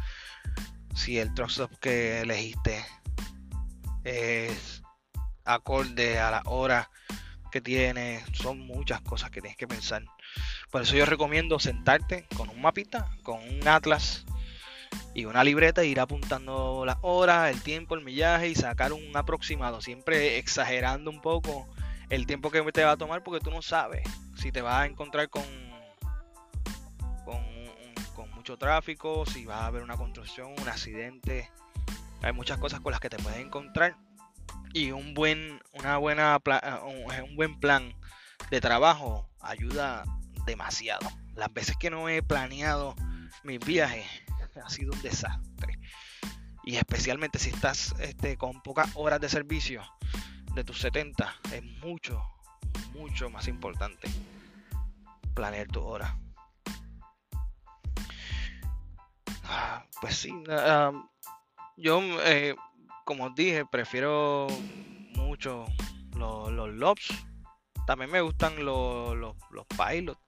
si 0.95 1.19
el 1.19 1.35
truck 1.35 1.51
stop 1.51 1.79
que 1.79 2.23
elegiste 2.23 2.83
es 4.05 4.83
acorde 5.45 6.19
a 6.19 6.31
la 6.31 6.43
hora 6.47 6.91
que 7.51 7.61
tiene, 7.61 8.25
son 8.33 8.61
muchas 8.61 9.01
cosas 9.03 9.31
que 9.31 9.41
tienes 9.41 9.57
que 9.57 9.69
pensar. 9.69 10.05
Por 10.71 10.83
eso 10.83 10.97
yo 10.97 11.05
recomiendo 11.05 11.59
sentarte 11.59 12.27
con 12.37 12.49
un 12.49 12.61
mapita, 12.61 13.11
con 13.23 13.41
un 13.41 13.69
atlas 13.69 14.25
y 15.15 15.27
una 15.27 15.45
libreta 15.45 15.83
e 15.83 15.87
ir 15.87 16.01
apuntando 16.01 16.85
las 16.87 16.97
horas, 17.03 17.51
el 17.55 17.63
tiempo, 17.63 17.95
el 17.95 18.03
millaje 18.03 18.49
y 18.49 18.55
sacar 18.55 18.93
un 18.93 19.17
aproximado, 19.17 19.81
siempre 19.81 20.39
exagerando 20.39 21.11
un 21.11 21.21
poco 21.21 21.69
el 22.09 22.27
tiempo 22.27 22.51
que 22.51 22.63
te 22.73 22.85
va 22.85 22.93
a 22.93 22.97
tomar 22.97 23.23
porque 23.23 23.45
tú 23.45 23.51
no 23.51 23.63
sabes 23.63 24.03
si 24.37 24.53
te 24.53 24.61
vas 24.61 24.83
a 24.83 24.87
encontrar 24.87 25.29
con, 25.29 25.45
con, 27.25 27.43
mucho 28.35 28.57
tráfico, 28.57 29.25
si 29.25 29.45
va 29.45 29.61
a 29.61 29.67
haber 29.67 29.83
una 29.83 29.97
construcción, 29.97 30.53
un 30.61 30.69
accidente. 30.69 31.49
Hay 32.23 32.33
muchas 32.33 32.59
cosas 32.59 32.81
con 32.81 32.93
las 32.93 33.01
que 33.01 33.11
te 33.11 33.19
puedes 33.19 33.39
encontrar 33.41 33.97
y 34.73 34.91
un 34.91 35.15
buen, 35.15 35.61
una 35.75 35.99
buena, 35.99 36.41
un 37.25 37.37
buen 37.37 37.59
plan 37.61 37.95
de 38.51 38.61
trabajo 38.61 39.29
ayuda 39.41 40.05
demasiado. 40.47 41.11
Las 41.35 41.53
veces 41.53 41.77
que 41.79 41.91
no 41.91 42.09
he 42.09 42.23
planeado 42.23 42.95
mis 43.45 43.59
viajes 43.59 44.07
ha 44.65 44.71
sido 44.71 44.93
un 44.93 45.03
desastre. 45.03 45.79
Y 46.65 46.77
especialmente 46.77 47.39
si 47.39 47.51
estás 47.51 47.95
este, 47.99 48.37
con 48.37 48.63
pocas 48.63 48.91
horas 48.95 49.21
de 49.21 49.29
servicio, 49.29 49.83
de 50.55 50.65
tus 50.65 50.81
70 50.81 51.35
es 51.53 51.65
mucho, 51.83 52.23
mucho 52.95 53.31
más 53.31 53.49
importante 53.49 54.09
planear 55.35 55.67
tu 55.69 55.81
hora. 55.81 56.19
Ah, 59.45 59.85
pues 60.01 60.17
sí, 60.17 60.33
ah, 60.49 60.93
yo 61.77 62.01
eh, 62.25 62.55
como 63.05 63.31
dije, 63.31 63.65
prefiero 63.67 64.47
mucho 65.17 65.67
los, 66.17 66.51
los 66.53 66.69
lobs. 66.71 67.09
También 67.87 68.11
me 68.11 68.21
gustan 68.21 68.65
los, 68.65 69.17
los, 69.17 69.37
los 69.51 69.67
pilots. 69.67 70.21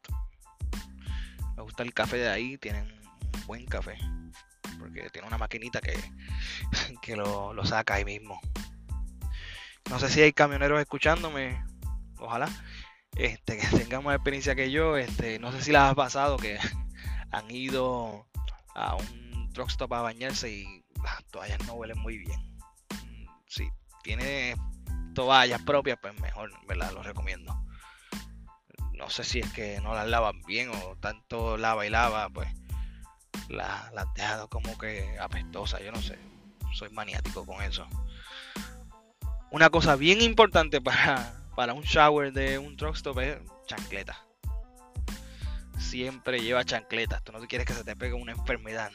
Me 1.56 1.62
gusta 1.62 1.82
el 1.82 1.94
café 1.94 2.16
de 2.16 2.28
ahí, 2.28 2.58
tienen 2.58 2.90
un 3.34 3.46
buen 3.46 3.64
café. 3.66 3.96
Porque 4.78 5.08
tiene 5.10 5.28
una 5.28 5.38
maquinita 5.38 5.80
que, 5.80 5.94
que 7.02 7.16
lo, 7.16 7.52
lo 7.52 7.64
saca 7.64 7.94
ahí 7.94 8.04
mismo. 8.04 8.40
No 9.90 9.98
sé 9.98 10.08
si 10.08 10.22
hay 10.22 10.32
camioneros 10.32 10.80
escuchándome, 10.80 11.62
ojalá, 12.18 12.48
este, 13.16 13.58
que 13.58 13.66
tengan 13.76 14.02
más 14.02 14.16
experiencia 14.16 14.54
que 14.54 14.70
yo. 14.70 14.96
Este, 14.96 15.38
no 15.38 15.52
sé 15.52 15.62
si 15.62 15.72
les 15.72 15.80
ha 15.80 15.94
pasado 15.94 16.36
que 16.36 16.58
han 17.30 17.50
ido 17.50 18.26
a 18.74 18.96
un 18.96 19.50
truck 19.52 19.70
stop 19.70 19.92
a 19.94 20.02
bañarse 20.02 20.50
y 20.50 20.83
las 21.04 21.24
toallas 21.26 21.64
no 21.66 21.74
huelen 21.74 21.98
muy 21.98 22.18
bien. 22.18 22.40
Si 23.46 23.68
tiene 24.02 24.56
toallas 25.14 25.62
propias, 25.62 25.98
pues 26.00 26.18
mejor, 26.20 26.50
¿verdad? 26.66 26.92
Lo 26.92 27.02
recomiendo. 27.02 27.54
No 28.92 29.10
sé 29.10 29.22
si 29.22 29.40
es 29.40 29.52
que 29.52 29.80
no 29.80 29.94
las 29.94 30.08
lavan 30.08 30.40
bien 30.42 30.70
o 30.70 30.96
tanto 30.96 31.56
lava 31.56 31.86
y 31.86 31.90
lava, 31.90 32.30
pues 32.30 32.48
las 33.48 33.92
la 33.92 34.02
han 34.02 34.14
dejado 34.14 34.48
como 34.48 34.76
que 34.78 35.16
apestosas, 35.20 35.80
yo 35.82 35.92
no 35.92 36.00
sé. 36.00 36.18
Soy 36.72 36.88
maniático 36.90 37.44
con 37.44 37.62
eso. 37.62 37.86
Una 39.50 39.70
cosa 39.70 39.94
bien 39.96 40.20
importante 40.22 40.80
para, 40.80 41.34
para 41.54 41.74
un 41.74 41.82
shower 41.82 42.32
de 42.32 42.58
un 42.58 42.76
truck 42.76 42.96
stop 42.96 43.18
es 43.20 43.38
chancleta. 43.66 44.26
siempre 45.78 46.40
lleva 46.40 46.64
chancletas. 46.64 47.22
Tú 47.22 47.32
no 47.32 47.40
quieres 47.46 47.66
que 47.66 47.74
se 47.74 47.84
te 47.84 47.94
pegue 47.94 48.14
una 48.14 48.32
enfermedad 48.32 48.90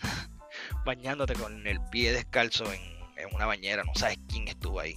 bañándote 0.85 1.33
con 1.33 1.65
el 1.67 1.79
pie 1.91 2.11
descalzo 2.11 2.71
en, 2.71 2.81
en 3.17 3.33
una 3.33 3.45
bañera. 3.45 3.83
No 3.83 3.93
sabes 3.95 4.17
quién 4.27 4.47
estuvo 4.47 4.79
ahí. 4.79 4.95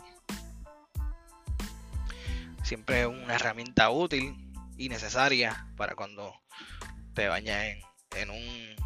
Siempre 2.62 3.02
es 3.02 3.06
una 3.06 3.34
herramienta 3.34 3.90
útil 3.90 4.36
y 4.76 4.88
necesaria 4.88 5.66
para 5.76 5.94
cuando 5.94 6.32
te 7.14 7.28
bañas 7.28 7.64
en, 7.64 7.80
en 8.16 8.30
un 8.30 8.76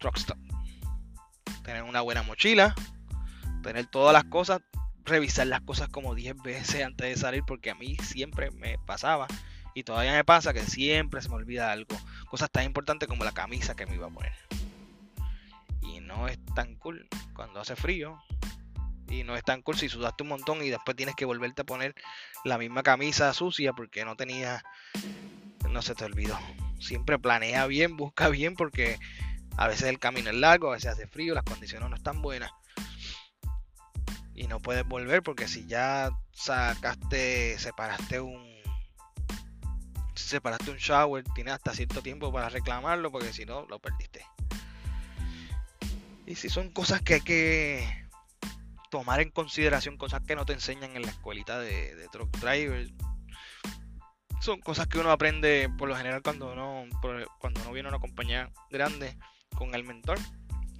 truck 0.00 0.16
stop. 0.16 0.38
Tener 1.62 1.82
una 1.82 2.00
buena 2.00 2.22
mochila, 2.22 2.74
tener 3.62 3.86
todas 3.86 4.12
las 4.12 4.24
cosas, 4.24 4.60
revisar 5.04 5.46
las 5.46 5.60
cosas 5.60 5.88
como 5.88 6.14
10 6.14 6.42
veces 6.42 6.84
antes 6.84 7.08
de 7.08 7.16
salir, 7.16 7.42
porque 7.46 7.70
a 7.70 7.74
mí 7.74 7.96
siempre 7.96 8.50
me 8.50 8.78
pasaba 8.86 9.26
y 9.74 9.82
todavía 9.84 10.12
me 10.12 10.24
pasa 10.24 10.54
que 10.54 10.62
siempre 10.62 11.20
se 11.20 11.28
me 11.28 11.34
olvida 11.34 11.70
algo. 11.70 11.96
Cosas 12.30 12.50
tan 12.50 12.64
importantes 12.64 13.08
como 13.08 13.24
la 13.24 13.32
camisa 13.32 13.74
que 13.74 13.86
me 13.86 13.94
iba 13.94 14.06
a 14.06 14.10
poner. 14.10 14.32
No 16.06 16.28
es 16.28 16.38
tan 16.54 16.76
cool 16.76 17.08
cuando 17.34 17.60
hace 17.60 17.76
frío. 17.76 18.18
Y 19.08 19.22
no 19.22 19.36
es 19.36 19.44
tan 19.44 19.62
cool 19.62 19.76
si 19.76 19.88
sudaste 19.88 20.24
un 20.24 20.30
montón 20.30 20.62
y 20.64 20.70
después 20.70 20.96
tienes 20.96 21.14
que 21.14 21.24
volverte 21.24 21.62
a 21.62 21.64
poner 21.64 21.94
la 22.44 22.58
misma 22.58 22.82
camisa 22.82 23.32
sucia 23.32 23.72
porque 23.72 24.04
no 24.04 24.16
tenía. 24.16 24.62
No 25.70 25.82
se 25.82 25.94
te 25.94 26.04
olvidó. 26.04 26.38
Siempre 26.80 27.18
planea 27.18 27.66
bien, 27.66 27.96
busca 27.96 28.28
bien 28.28 28.54
porque 28.54 28.98
a 29.56 29.68
veces 29.68 29.88
el 29.88 29.98
camino 29.98 30.30
es 30.30 30.36
largo, 30.36 30.68
a 30.68 30.74
veces 30.74 30.92
hace 30.92 31.06
frío, 31.06 31.34
las 31.34 31.44
condiciones 31.44 31.88
no 31.88 31.96
están 31.96 32.22
buenas. 32.22 32.50
Y 34.34 34.48
no 34.48 34.60
puedes 34.60 34.86
volver 34.86 35.22
porque 35.22 35.48
si 35.48 35.66
ya 35.66 36.10
sacaste, 36.32 37.58
separaste 37.58 38.20
un 38.20 38.56
separaste 40.14 40.70
un 40.70 40.76
shower, 40.76 41.24
tienes 41.34 41.54
hasta 41.54 41.72
cierto 41.72 42.02
tiempo 42.02 42.32
para 42.32 42.48
reclamarlo 42.48 43.10
porque 43.10 43.32
si 43.32 43.44
no, 43.44 43.64
lo 43.66 43.78
perdiste. 43.78 44.24
Y 46.26 46.34
si 46.34 46.48
son 46.48 46.70
cosas 46.70 47.02
que 47.02 47.14
hay 47.14 47.20
que 47.20 48.08
tomar 48.90 49.20
en 49.20 49.30
consideración, 49.30 49.96
cosas 49.96 50.22
que 50.26 50.34
no 50.34 50.44
te 50.44 50.54
enseñan 50.54 50.96
en 50.96 51.02
la 51.02 51.10
escuelita 51.10 51.60
de, 51.60 52.08
truck 52.10 52.36
driver, 52.38 52.88
son 54.40 54.60
cosas 54.60 54.88
que 54.88 54.98
uno 54.98 55.12
aprende 55.12 55.70
por 55.78 55.88
lo 55.88 55.96
general 55.96 56.22
cuando 56.22 56.52
uno, 56.52 56.84
cuando 57.38 57.60
uno 57.62 57.72
viene 57.72 57.88
a 57.88 57.92
una 57.92 58.00
compañía 58.00 58.50
grande 58.70 59.16
con 59.54 59.74
el 59.76 59.84
mentor. 59.84 60.18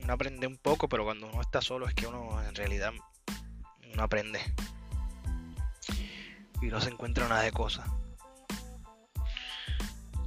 Uno 0.03 0.12
aprende 0.12 0.49
un 0.49 0.57
poco, 0.57 0.88
pero 0.88 1.05
cuando 1.05 1.29
uno 1.29 1.41
está 1.41 1.61
solo 1.61 1.88
es 1.88 1.95
que 1.95 2.07
uno 2.07 2.43
en 2.43 2.55
realidad 2.55 2.93
no 3.95 4.03
aprende. 4.03 4.41
Y 6.61 6.67
no 6.67 6.81
se 6.81 6.91
encuentra 6.91 7.29
nada 7.29 7.43
de 7.43 7.53
cosas. 7.53 7.88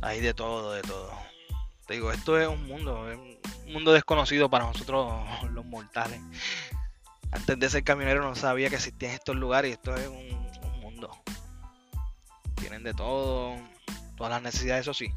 Hay 0.02 0.22
de 0.22 0.34
todo, 0.34 0.72
de 0.72 0.82
todo. 0.82 1.12
Te 1.88 1.96
digo, 1.96 2.12
esto 2.12 2.40
es 2.40 2.48
un 2.48 2.66
mundo, 2.68 3.06
un 3.70 3.74
mundo 3.74 3.94
desconocido 3.94 4.50
para 4.50 4.66
nosotros 4.66 5.24
los 5.54 5.66
mortales. 5.66 6.20
Antes 7.32 7.60
de 7.60 7.70
ser 7.70 7.84
camionero 7.84 8.24
no 8.24 8.36
sabía 8.36 8.70
que 8.70 8.76
existían 8.76 9.14
estos 9.14 9.36
lugares 9.36 9.70
y 9.70 9.74
esto 9.74 9.96
es 9.96 10.08
un, 10.08 10.18
un 10.64 10.80
mundo. 10.82 11.12
Tienen 12.56 12.84
de 12.84 12.94
todo, 12.94 13.56
todas 14.18 14.32
las 14.32 14.42
necesidades, 14.42 14.82
eso 14.82 14.94
sí 14.94 15.14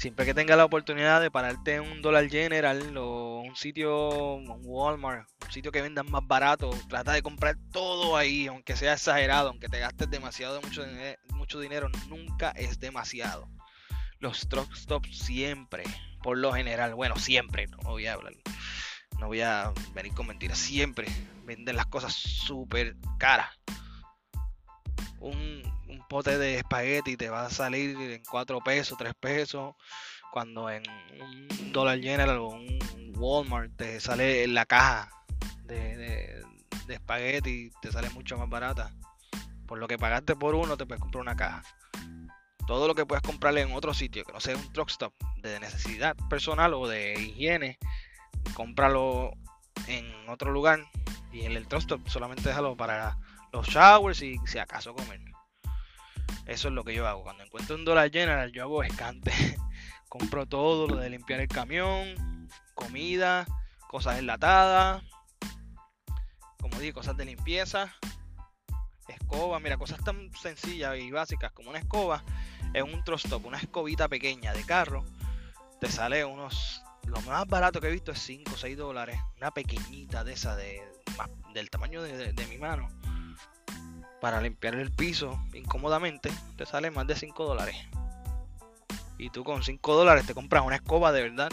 siempre 0.00 0.24
que 0.24 0.32
tengas 0.32 0.56
la 0.56 0.64
oportunidad 0.64 1.20
de 1.20 1.30
pararte 1.30 1.74
en 1.74 1.82
un 1.82 2.00
Dollar 2.00 2.26
General 2.30 2.96
o 2.96 3.42
un 3.42 3.54
sitio, 3.54 4.34
un 4.36 4.48
Walmart, 4.62 5.28
un 5.44 5.52
sitio 5.52 5.70
que 5.70 5.82
vendan 5.82 6.10
más 6.10 6.26
barato, 6.26 6.70
trata 6.88 7.12
de 7.12 7.22
comprar 7.22 7.56
todo 7.70 8.16
ahí, 8.16 8.46
aunque 8.46 8.76
sea 8.76 8.94
exagerado, 8.94 9.50
aunque 9.50 9.68
te 9.68 9.78
gastes 9.78 10.10
demasiado 10.10 10.62
mucho, 10.62 10.86
mucho 11.34 11.60
dinero, 11.60 11.90
nunca 12.08 12.50
es 12.52 12.80
demasiado. 12.80 13.46
Los 14.20 14.48
truck 14.48 14.74
stops 14.74 15.18
siempre, 15.18 15.84
por 16.22 16.38
lo 16.38 16.52
general, 16.52 16.94
bueno, 16.94 17.16
siempre, 17.16 17.66
no 17.66 17.78
voy 17.78 18.06
a 18.06 18.14
hablar, 18.14 18.34
no 19.18 19.26
voy 19.26 19.40
a 19.40 19.72
venir 19.94 20.14
con 20.14 20.26
mentiras, 20.26 20.58
siempre 20.58 21.06
venden 21.44 21.76
las 21.76 21.86
cosas 21.86 22.14
súper 22.14 22.96
caras. 23.18 23.48
Un, 25.18 25.68
pote 26.08 26.38
de 26.38 26.56
espagueti 26.56 27.16
te 27.16 27.30
va 27.30 27.46
a 27.46 27.50
salir 27.50 27.96
en 27.96 28.22
4 28.28 28.60
pesos, 28.62 28.98
3 28.98 29.14
pesos, 29.14 29.74
cuando 30.32 30.68
en 30.68 30.82
un 31.20 31.72
Dollar 31.72 32.00
General 32.00 32.38
o 32.38 32.48
un 32.48 32.78
Walmart 33.16 33.76
te 33.76 34.00
sale 34.00 34.42
en 34.42 34.54
la 34.54 34.66
caja 34.66 35.08
de, 35.64 35.96
de, 35.96 36.44
de 36.86 36.94
espagueti 36.94 37.70
te 37.80 37.92
sale 37.92 38.10
mucho 38.10 38.36
más 38.36 38.48
barata. 38.48 38.92
Por 39.66 39.78
lo 39.78 39.86
que 39.86 39.98
pagaste 39.98 40.34
por 40.34 40.56
uno, 40.56 40.76
te 40.76 40.84
puedes 40.84 41.00
comprar 41.00 41.22
una 41.22 41.36
caja. 41.36 41.62
Todo 42.70 42.86
lo 42.86 42.94
que 42.94 43.04
puedes 43.04 43.24
comprarle 43.24 43.62
en 43.62 43.72
otro 43.72 43.92
sitio, 43.92 44.24
que 44.24 44.32
no 44.32 44.38
sea 44.38 44.56
un 44.56 44.72
truck 44.72 44.90
stop 44.90 45.12
de 45.38 45.58
necesidad 45.58 46.14
personal 46.28 46.72
o 46.74 46.86
de 46.86 47.14
higiene, 47.14 47.80
cómpralo 48.54 49.32
en 49.88 50.06
otro 50.28 50.52
lugar 50.52 50.78
y 51.32 51.46
en 51.46 51.56
el 51.56 51.66
truck 51.66 51.80
stop 51.80 52.08
solamente 52.08 52.48
déjalo 52.48 52.76
para 52.76 53.18
los 53.52 53.66
showers 53.66 54.22
y 54.22 54.36
si 54.46 54.60
acaso 54.60 54.94
comer. 54.94 55.20
Eso 56.46 56.68
es 56.68 56.74
lo 56.74 56.84
que 56.84 56.94
yo 56.94 57.08
hago. 57.08 57.24
Cuando 57.24 57.42
encuentro 57.42 57.74
un 57.74 57.84
dólar 57.84 58.08
general, 58.08 58.52
yo 58.52 58.62
hago 58.62 58.84
escante. 58.84 59.32
Compro 60.08 60.46
todo 60.46 60.86
lo 60.86 60.98
de 60.98 61.10
limpiar 61.10 61.40
el 61.40 61.48
camión, 61.48 62.48
comida, 62.76 63.48
cosas 63.88 64.20
enlatadas, 64.20 65.02
como 66.60 66.78
digo, 66.78 67.00
cosas 67.00 67.16
de 67.16 67.24
limpieza, 67.24 67.92
escoba, 69.08 69.58
mira, 69.58 69.76
cosas 69.76 70.02
tan 70.04 70.30
sencillas 70.34 70.96
y 70.98 71.10
básicas 71.10 71.50
como 71.52 71.70
una 71.70 71.80
escoba 71.80 72.22
en 72.74 72.94
un 72.94 73.04
trostop, 73.04 73.44
una 73.46 73.58
escobita 73.58 74.08
pequeña 74.08 74.52
de 74.52 74.64
carro, 74.64 75.04
te 75.80 75.90
sale 75.90 76.24
unos, 76.24 76.82
lo 77.06 77.20
más 77.22 77.46
barato 77.46 77.80
que 77.80 77.88
he 77.88 77.92
visto 77.92 78.12
es 78.12 78.18
5 78.20 78.52
o 78.54 78.56
6 78.56 78.76
dólares, 78.76 79.18
una 79.36 79.50
pequeñita 79.50 80.24
de 80.24 80.32
esa 80.32 80.56
de, 80.56 80.82
del 81.54 81.70
tamaño 81.70 82.02
de 82.02 82.46
mi 82.48 82.58
mano, 82.58 82.88
para 84.20 84.40
limpiar 84.40 84.74
el 84.74 84.92
piso 84.92 85.42
incómodamente 85.54 86.30
te 86.56 86.66
sale 86.66 86.90
más 86.90 87.06
de 87.06 87.16
5 87.16 87.44
dólares. 87.44 87.76
Y 89.18 89.30
tú 89.30 89.44
con 89.44 89.62
5 89.62 89.94
dólares 89.94 90.26
te 90.26 90.34
compras 90.34 90.64
una 90.64 90.76
escoba 90.76 91.12
de 91.12 91.22
verdad 91.22 91.50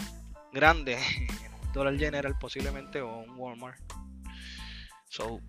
grande 0.52 0.94
en 0.94 1.54
un 1.62 1.72
Dollar 1.72 1.96
General 1.96 2.38
posiblemente 2.38 3.00
o 3.00 3.18
un 3.18 3.38
Walmart. 3.38 3.80
So, 5.08 5.40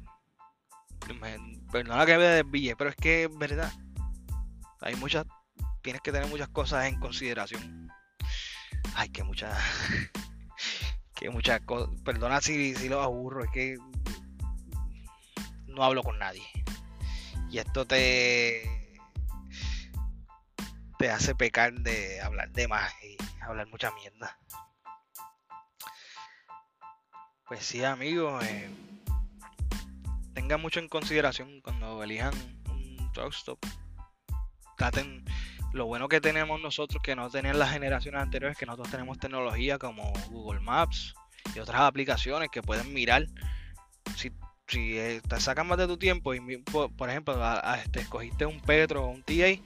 perdona 1.72 2.06
que 2.06 2.18
me 2.18 2.24
desvíe, 2.24 2.76
pero 2.76 2.90
es 2.90 2.96
que 2.96 3.26
es 3.26 3.38
verdad. 3.38 3.72
Hay 4.82 4.96
muchas, 4.96 5.26
tienes 5.82 6.02
que 6.02 6.12
tener 6.12 6.28
muchas 6.28 6.50
cosas 6.50 6.86
en 6.86 7.00
consideración. 7.00 7.89
Ay, 8.96 9.10
que 9.10 9.24
muchas, 9.24 9.58
que 11.15 11.30
muchas 11.30 11.62
cosas. 11.62 11.89
Perdona 12.04 12.42
si, 12.42 12.76
si 12.76 12.89
lo 12.89 13.02
aburro, 13.02 13.44
es 13.44 13.52
que 13.52 13.78
no 15.68 15.84
hablo 15.84 16.04
con 16.04 16.20
nadie. 16.20 16.44
Y 17.50 17.58
esto 17.58 17.86
te, 17.86 18.80
te 20.98 21.10
hace 21.10 21.34
pecar 21.34 21.74
de 21.74 22.22
hablar 22.22 22.52
de 22.52 22.68
más 22.68 22.94
y 23.04 23.18
hablar 23.42 23.68
mucha 23.68 23.92
mierda. 23.92 24.38
Pues 27.48 27.65
sí, 27.65 27.84
amigos, 27.84 28.44
eh, 28.46 28.70
tengan 30.36 30.62
mucho 30.62 30.80
en 30.80 30.88
consideración 30.88 31.62
cuando 31.62 32.04
elijan 32.04 32.34
un 32.70 33.12
truck 33.12 33.34
stop. 33.34 33.60
Traten 34.78 35.26
lo 35.74 35.86
bueno 35.86 36.08
que 36.08 36.22
tenemos 36.22 36.62
nosotros 36.62 37.02
que 37.04 37.16
no 37.16 37.30
tenían 37.30 37.60
las 37.60 37.72
generaciones 37.72 38.22
anteriores, 38.22 38.58
que 38.58 38.66
nosotros 38.66 38.90
tenemos 38.92 39.20
tecnología 39.20 39.78
como 39.78 40.12
Google 40.30 40.62
Maps 40.62 41.14
y 41.56 41.60
otras 41.60 41.82
aplicaciones 41.82 42.50
que 42.50 42.62
pueden 42.62 42.94
mirar 42.94 43.26
si 44.16 44.32
si 44.70 44.98
eh, 44.98 45.22
te 45.28 45.40
sacan 45.40 45.68
más 45.68 45.78
de 45.78 45.88
tu 45.88 45.98
tiempo 45.98 46.34
y 46.34 46.58
por, 46.58 47.10
ejemplo 47.10 47.36
este, 47.76 48.02
escogiste 48.02 48.46
un 48.46 48.60
Petro 48.62 49.06
o 49.06 49.10
un 49.10 49.24
TA, 49.24 49.60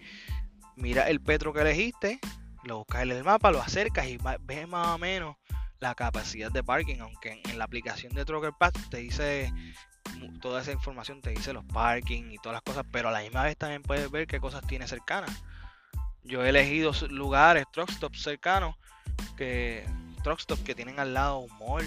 mira 0.76 1.10
el 1.10 1.20
Petro 1.20 1.54
que 1.54 1.62
elegiste, 1.62 2.20
lo 2.64 2.80
buscas 2.80 3.04
en 3.04 3.12
el 3.12 3.24
mapa, 3.24 3.52
lo 3.52 3.62
acercas 3.62 4.08
y 4.08 4.18
ves 4.42 4.68
más 4.68 4.88
o 4.88 4.98
menos 4.98 5.36
la 5.80 5.94
capacidad 5.96 6.52
de 6.52 6.64
parking, 6.64 7.00
aunque 7.02 7.42
en, 7.44 7.58
la 7.58 7.66
aplicación 7.66 8.14
de 8.14 8.24
Trucker 8.24 8.54
Path 8.58 8.78
te 8.90 8.98
dice 8.98 9.52
toda 10.42 10.62
esa 10.62 10.72
información, 10.72 11.22
te 11.22 11.32
dice 11.32 11.52
los 11.52 11.66
parking 11.66 12.32
y 12.32 12.38
todas 12.38 12.54
las 12.54 12.62
cosas, 12.62 12.86
pero 12.90 13.10
a 13.10 13.12
la 13.12 13.20
misma 13.20 13.44
vez 13.44 13.58
también 13.58 13.82
puedes 13.82 14.10
ver 14.10 14.26
qué 14.26 14.40
cosas 14.40 14.66
tiene 14.66 14.88
cercanas. 14.88 15.44
Yo 16.24 16.44
he 16.44 16.50
elegido 16.50 16.92
lugares, 17.10 17.66
truck 17.72 17.92
stops 17.92 18.22
cercanos, 18.22 18.76
que 19.36 19.86
que 20.64 20.76
tienen 20.76 21.00
al 21.00 21.14
lado 21.14 21.40
un 21.40 21.58
mall 21.60 21.86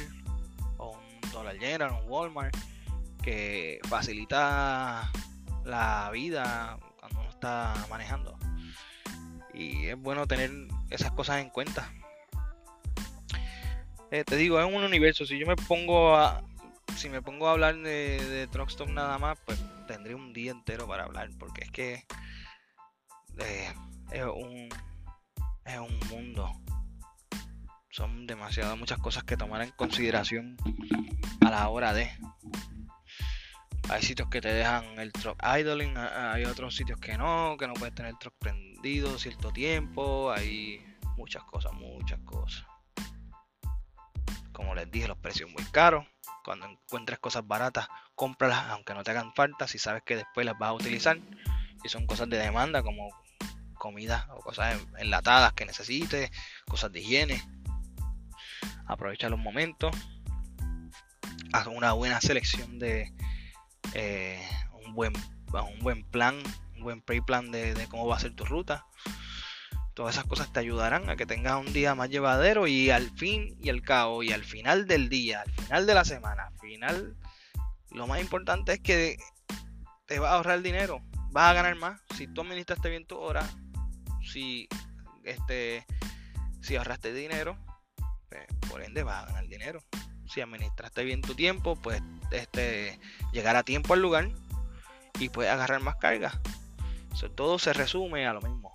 o 0.77 0.91
un 0.91 1.31
Dollar 1.33 1.57
General, 1.57 1.93
un 1.93 2.11
Walmart 2.11 2.55
que 3.23 3.81
facilita 3.89 5.11
la 5.65 6.11
vida 6.13 6.79
cuando 7.01 7.21
uno 7.21 7.31
está 7.31 7.75
manejando. 7.89 8.39
Y 9.55 9.87
es 9.87 9.97
bueno 9.99 10.27
tener 10.27 10.51
esas 10.91 11.13
cosas 11.13 11.41
en 11.41 11.49
cuenta. 11.49 11.91
Eh, 14.11 14.23
te 14.25 14.37
digo, 14.37 14.61
es 14.61 14.67
un 14.67 14.85
universo. 14.85 15.25
Si 15.25 15.39
yo 15.39 15.47
me 15.47 15.57
pongo 15.57 16.15
a. 16.15 16.43
Si 16.97 17.09
me 17.09 17.23
pongo 17.23 17.49
a 17.49 17.53
hablar 17.53 17.77
de, 17.77 18.25
de 18.25 18.47
Truckstop 18.47 18.89
nada 18.89 19.19
más, 19.19 19.39
pues 19.45 19.59
tendré 19.87 20.15
un 20.15 20.33
día 20.33 20.53
entero 20.53 20.87
para 20.87 21.05
hablar. 21.05 21.31
Porque 21.39 21.65
es 21.65 21.71
que. 21.71 22.05
Eh, 23.39 23.73
es 24.11 24.25
un. 24.25 24.69
Es 25.65 25.79
un 25.79 25.99
mundo. 26.11 26.53
Son 27.91 28.27
demasiadas 28.27 28.79
muchas 28.79 28.99
cosas 28.99 29.25
que 29.25 29.37
tomar 29.37 29.63
en 29.63 29.71
consideración 29.71 30.57
a 31.45 31.51
la 31.51 31.69
hora 31.69 31.93
de. 31.93 32.11
Hay 33.89 34.03
sitios 34.03 34.29
que 34.29 34.41
te 34.41 34.53
dejan 34.53 34.85
el 34.99 35.13
truck 35.13 35.41
idling, 35.43 35.97
hay 35.97 36.45
otros 36.45 36.75
sitios 36.75 36.99
que 37.01 37.17
no, 37.17 37.57
que 37.57 37.69
no 37.69 37.75
puedes 37.75 37.95
tener 37.95 38.11
el 38.11 38.19
truck 38.19 38.35
prendido 38.37 39.17
cierto 39.17 39.53
tiempo, 39.53 40.33
hay 40.33 40.85
muchas 41.17 41.45
cosas, 41.45 41.73
muchas 41.73 42.19
cosas. 42.21 42.67
Como 44.53 44.75
les 44.75 44.91
dije, 44.91 45.07
los 45.07 45.19
precios 45.19 45.51
muy 45.51 45.65
caros. 45.71 46.05
Cuando 46.45 46.67
encuentres 46.67 47.19
cosas 47.19 47.47
baratas, 47.47 47.89
cómpralas 48.15 48.67
aunque 48.71 48.95
no 48.95 49.05
te 49.05 49.13
hagan 49.13 49.33
falta, 49.35 49.69
si 49.69 49.79
sabes 49.79 50.03
que 50.05 50.17
después 50.17 50.45
las 50.45 50.59
vas 50.59 50.71
a 50.71 50.75
utilizar. 50.75 51.19
Si 51.83 51.89
son 51.89 52.07
cosas 52.07 52.29
de 52.29 52.39
demanda 52.39 52.83
como 52.83 53.09
comida 53.77 54.27
o 54.31 54.41
cosas 54.41 54.81
enlatadas 54.99 55.53
que 55.53 55.67
necesites, 55.67 56.31
cosas 56.67 56.93
de 56.93 57.01
higiene. 57.01 57.43
Aprovecha 58.87 59.29
los 59.29 59.39
momentos. 59.39 59.95
Haz 61.53 61.67
una 61.69 61.93
buena 61.93 62.21
selección 62.21 62.79
de 62.79 63.13
eh, 63.95 64.41
un, 64.85 64.95
buen, 64.95 65.13
un 65.53 65.79
buen 65.81 66.05
plan, 66.05 66.43
un 66.77 66.83
buen 66.83 67.01
pre-plan 67.01 67.51
de, 67.51 67.87
cómo 67.91 68.07
va 68.07 68.17
a 68.17 68.21
ser 68.21 68.35
tu 68.35 68.45
ruta. 68.45 68.87
Todas 69.95 70.15
esas 70.15 70.27
cosas 70.27 70.53
te 70.53 70.61
ayudarán 70.61 71.09
a 71.09 71.17
que 71.17 71.25
tengas 71.25 71.59
un 71.59 71.73
día 71.73 71.95
más 71.95 72.11
llevadero 72.11 72.67
y 72.67 72.91
al 72.91 73.11
fin 73.17 73.57
y 73.63 73.71
al 73.71 73.81
cabo 73.81 74.23
y 74.23 74.33
al 74.33 74.45
final 74.45 74.87
del 74.87 75.09
día, 75.09 75.41
al 75.41 75.53
final 75.53 75.87
de 75.87 75.95
la 75.95 76.05
semana, 76.05 76.49
al 76.49 76.59
final, 76.59 77.17
lo 77.91 78.07
más 78.07 78.21
importante 78.21 78.75
es 78.75 78.81
que 78.81 79.17
te 80.05 80.19
vas 80.19 80.33
a 80.33 80.35
ahorrar 80.35 80.61
dinero, 80.61 81.01
vas 81.31 81.51
a 81.51 81.55
ganar 81.55 81.77
más. 81.77 82.01
Si 82.15 82.27
tú 82.27 82.43
administraste 82.43 82.91
bien 82.91 83.07
tu 83.07 83.17
hora, 83.17 83.49
si 84.31 84.69
este 85.25 85.87
si 86.61 86.77
ahorraste 86.77 87.13
dinero, 87.13 87.57
pues, 88.29 88.47
por 88.69 88.83
ende 88.83 89.03
vas 89.03 89.23
a 89.23 89.27
ganar 89.27 89.47
dinero. 89.47 89.81
Si 90.29 90.41
administraste 90.41 91.05
bien 91.05 91.23
tu 91.23 91.35
tiempo, 91.35 91.77
pues 91.77 92.03
este 92.31 92.99
llegar 93.33 93.57
a 93.57 93.63
tiempo 93.63 93.95
al 93.95 94.03
lugar 94.03 94.31
y 95.19 95.29
puedes 95.29 95.53
agarrar 95.53 95.81
más 95.81 95.97
carga. 95.97 96.41
todo 97.35 97.59
se 97.59 97.73
resume 97.73 98.27
a 98.27 98.33
lo 98.33 98.41
mismo 98.43 98.75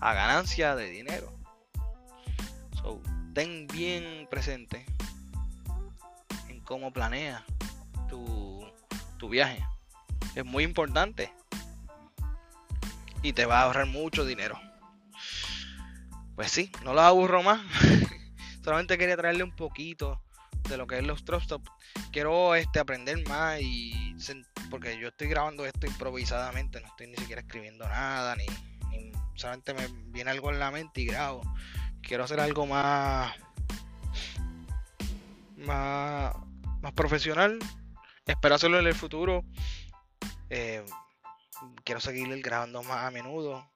a 0.00 0.14
ganancia 0.14 0.74
de 0.76 0.90
dinero. 0.90 1.32
So, 2.80 3.00
ten 3.34 3.66
bien 3.66 4.26
presente 4.30 4.86
en 6.48 6.60
cómo 6.60 6.92
planeas 6.92 7.42
tu, 8.08 8.64
tu 9.18 9.28
viaje. 9.28 9.64
Es 10.34 10.44
muy 10.44 10.64
importante. 10.64 11.32
Y 13.22 13.32
te 13.32 13.46
va 13.46 13.60
a 13.60 13.62
ahorrar 13.64 13.86
mucho 13.86 14.24
dinero. 14.24 14.60
Pues 16.38 16.52
sí, 16.52 16.70
no 16.84 16.94
lo 16.94 17.00
aburro 17.00 17.42
más. 17.42 17.60
Solamente 18.64 18.96
quería 18.96 19.16
traerle 19.16 19.42
un 19.42 19.56
poquito 19.56 20.22
de 20.68 20.76
lo 20.76 20.86
que 20.86 20.98
es 20.98 21.04
los 21.04 21.24
trust 21.24 21.52
Quiero 22.12 22.54
este, 22.54 22.78
aprender 22.78 23.26
más 23.26 23.60
y 23.60 24.14
porque 24.70 24.96
yo 25.00 25.08
estoy 25.08 25.26
grabando 25.26 25.66
esto 25.66 25.88
improvisadamente, 25.88 26.80
no 26.80 26.86
estoy 26.86 27.08
ni 27.08 27.16
siquiera 27.16 27.40
escribiendo 27.40 27.88
nada, 27.88 28.36
ni, 28.36 28.46
solamente 29.34 29.74
me 29.74 29.88
viene 30.12 30.30
algo 30.30 30.52
en 30.52 30.60
la 30.60 30.70
mente 30.70 31.00
y 31.00 31.06
grabo. 31.06 31.42
Quiero 32.02 32.22
hacer 32.22 32.38
algo 32.38 32.66
más, 32.66 33.34
más, 35.56 36.36
más 36.80 36.92
profesional. 36.92 37.58
Espero 38.24 38.54
hacerlo 38.54 38.78
en 38.78 38.86
el 38.86 38.94
futuro. 38.94 39.44
Eh, 40.50 40.86
quiero 41.82 42.00
seguir 42.00 42.28
grabando 42.42 42.84
más 42.84 43.06
a 43.06 43.10
menudo. 43.10 43.68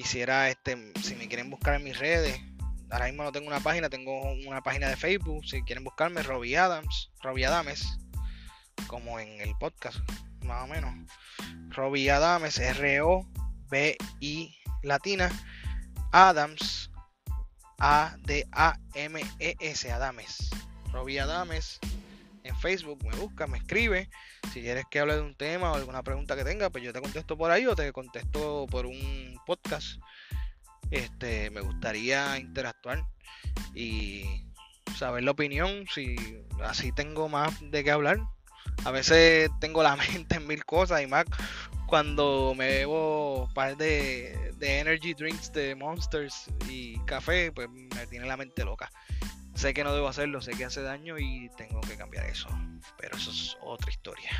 Quisiera, 0.00 0.48
este, 0.48 0.94
si 1.02 1.14
me 1.14 1.28
quieren 1.28 1.50
buscar 1.50 1.74
en 1.74 1.84
mis 1.84 1.98
redes, 1.98 2.40
ahora 2.90 3.04
mismo 3.04 3.22
no 3.22 3.32
tengo 3.32 3.48
una 3.48 3.60
página, 3.60 3.90
tengo 3.90 4.32
una 4.46 4.62
página 4.62 4.88
de 4.88 4.96
Facebook. 4.96 5.44
Si 5.44 5.62
quieren 5.62 5.84
buscarme, 5.84 6.22
Robbie 6.22 6.56
Adams, 6.56 7.10
Robbie 7.22 7.44
Adames, 7.44 7.86
como 8.86 9.20
en 9.20 9.42
el 9.42 9.54
podcast, 9.58 9.98
más 10.42 10.64
o 10.64 10.68
menos. 10.68 10.94
Robbie 11.68 12.10
Adames, 12.10 12.58
R-O-B-I 12.58 14.56
latina, 14.84 15.30
Adams, 16.12 16.90
A-D-A-M-E-S, 17.78 18.72
Adames. 19.92 20.48
Robbie 20.92 21.20
Adames. 21.20 21.78
En 22.42 22.56
Facebook 22.56 23.04
me 23.04 23.14
busca, 23.16 23.46
me 23.46 23.58
escribe. 23.58 24.08
Si 24.54 24.62
quieres 24.62 24.86
que 24.90 25.00
hable 25.00 25.16
de 25.16 25.20
un 25.20 25.34
tema 25.34 25.72
o 25.72 25.74
alguna 25.74 26.02
pregunta 26.02 26.36
que 26.36 26.44
tenga, 26.44 26.70
pues 26.70 26.82
yo 26.82 26.94
te 26.94 27.02
contesto 27.02 27.36
por 27.36 27.50
ahí 27.50 27.66
o 27.66 27.76
te 27.76 27.92
contesto 27.92 28.64
por 28.70 28.86
un 28.86 29.29
podcast. 29.50 29.98
Este, 30.92 31.50
me 31.50 31.60
gustaría 31.60 32.38
interactuar 32.38 33.04
y 33.74 34.22
saber 34.96 35.24
la 35.24 35.32
opinión, 35.32 35.86
si 35.92 36.14
así 36.62 36.92
tengo 36.92 37.28
más 37.28 37.52
de 37.72 37.82
qué 37.82 37.90
hablar. 37.90 38.20
A 38.84 38.92
veces 38.92 39.50
tengo 39.60 39.82
la 39.82 39.96
mente 40.12 40.36
en 40.36 40.46
mil 40.46 40.64
cosas 40.64 41.02
y 41.02 41.08
más 41.08 41.24
cuando 41.88 42.54
me 42.56 42.68
bebo 42.68 43.46
un 43.46 43.52
par 43.52 43.76
de, 43.76 44.54
energy 44.60 45.14
drinks 45.14 45.52
de 45.52 45.74
Monsters 45.74 46.46
y 46.68 46.96
café, 47.00 47.50
pues 47.50 47.68
me 47.68 48.06
tiene 48.06 48.26
la 48.26 48.36
mente 48.36 48.64
loca. 48.64 48.88
Sé 49.56 49.74
que 49.74 49.82
no 49.82 49.92
debo 49.92 50.06
hacerlo, 50.06 50.40
sé 50.40 50.52
que 50.52 50.64
hace 50.64 50.80
daño 50.80 51.18
y 51.18 51.50
tengo 51.56 51.80
que 51.80 51.96
cambiar 51.96 52.26
eso. 52.26 52.48
Pero 52.98 53.16
eso 53.16 53.32
es 53.32 53.58
otra 53.62 53.90
historia. 53.90 54.30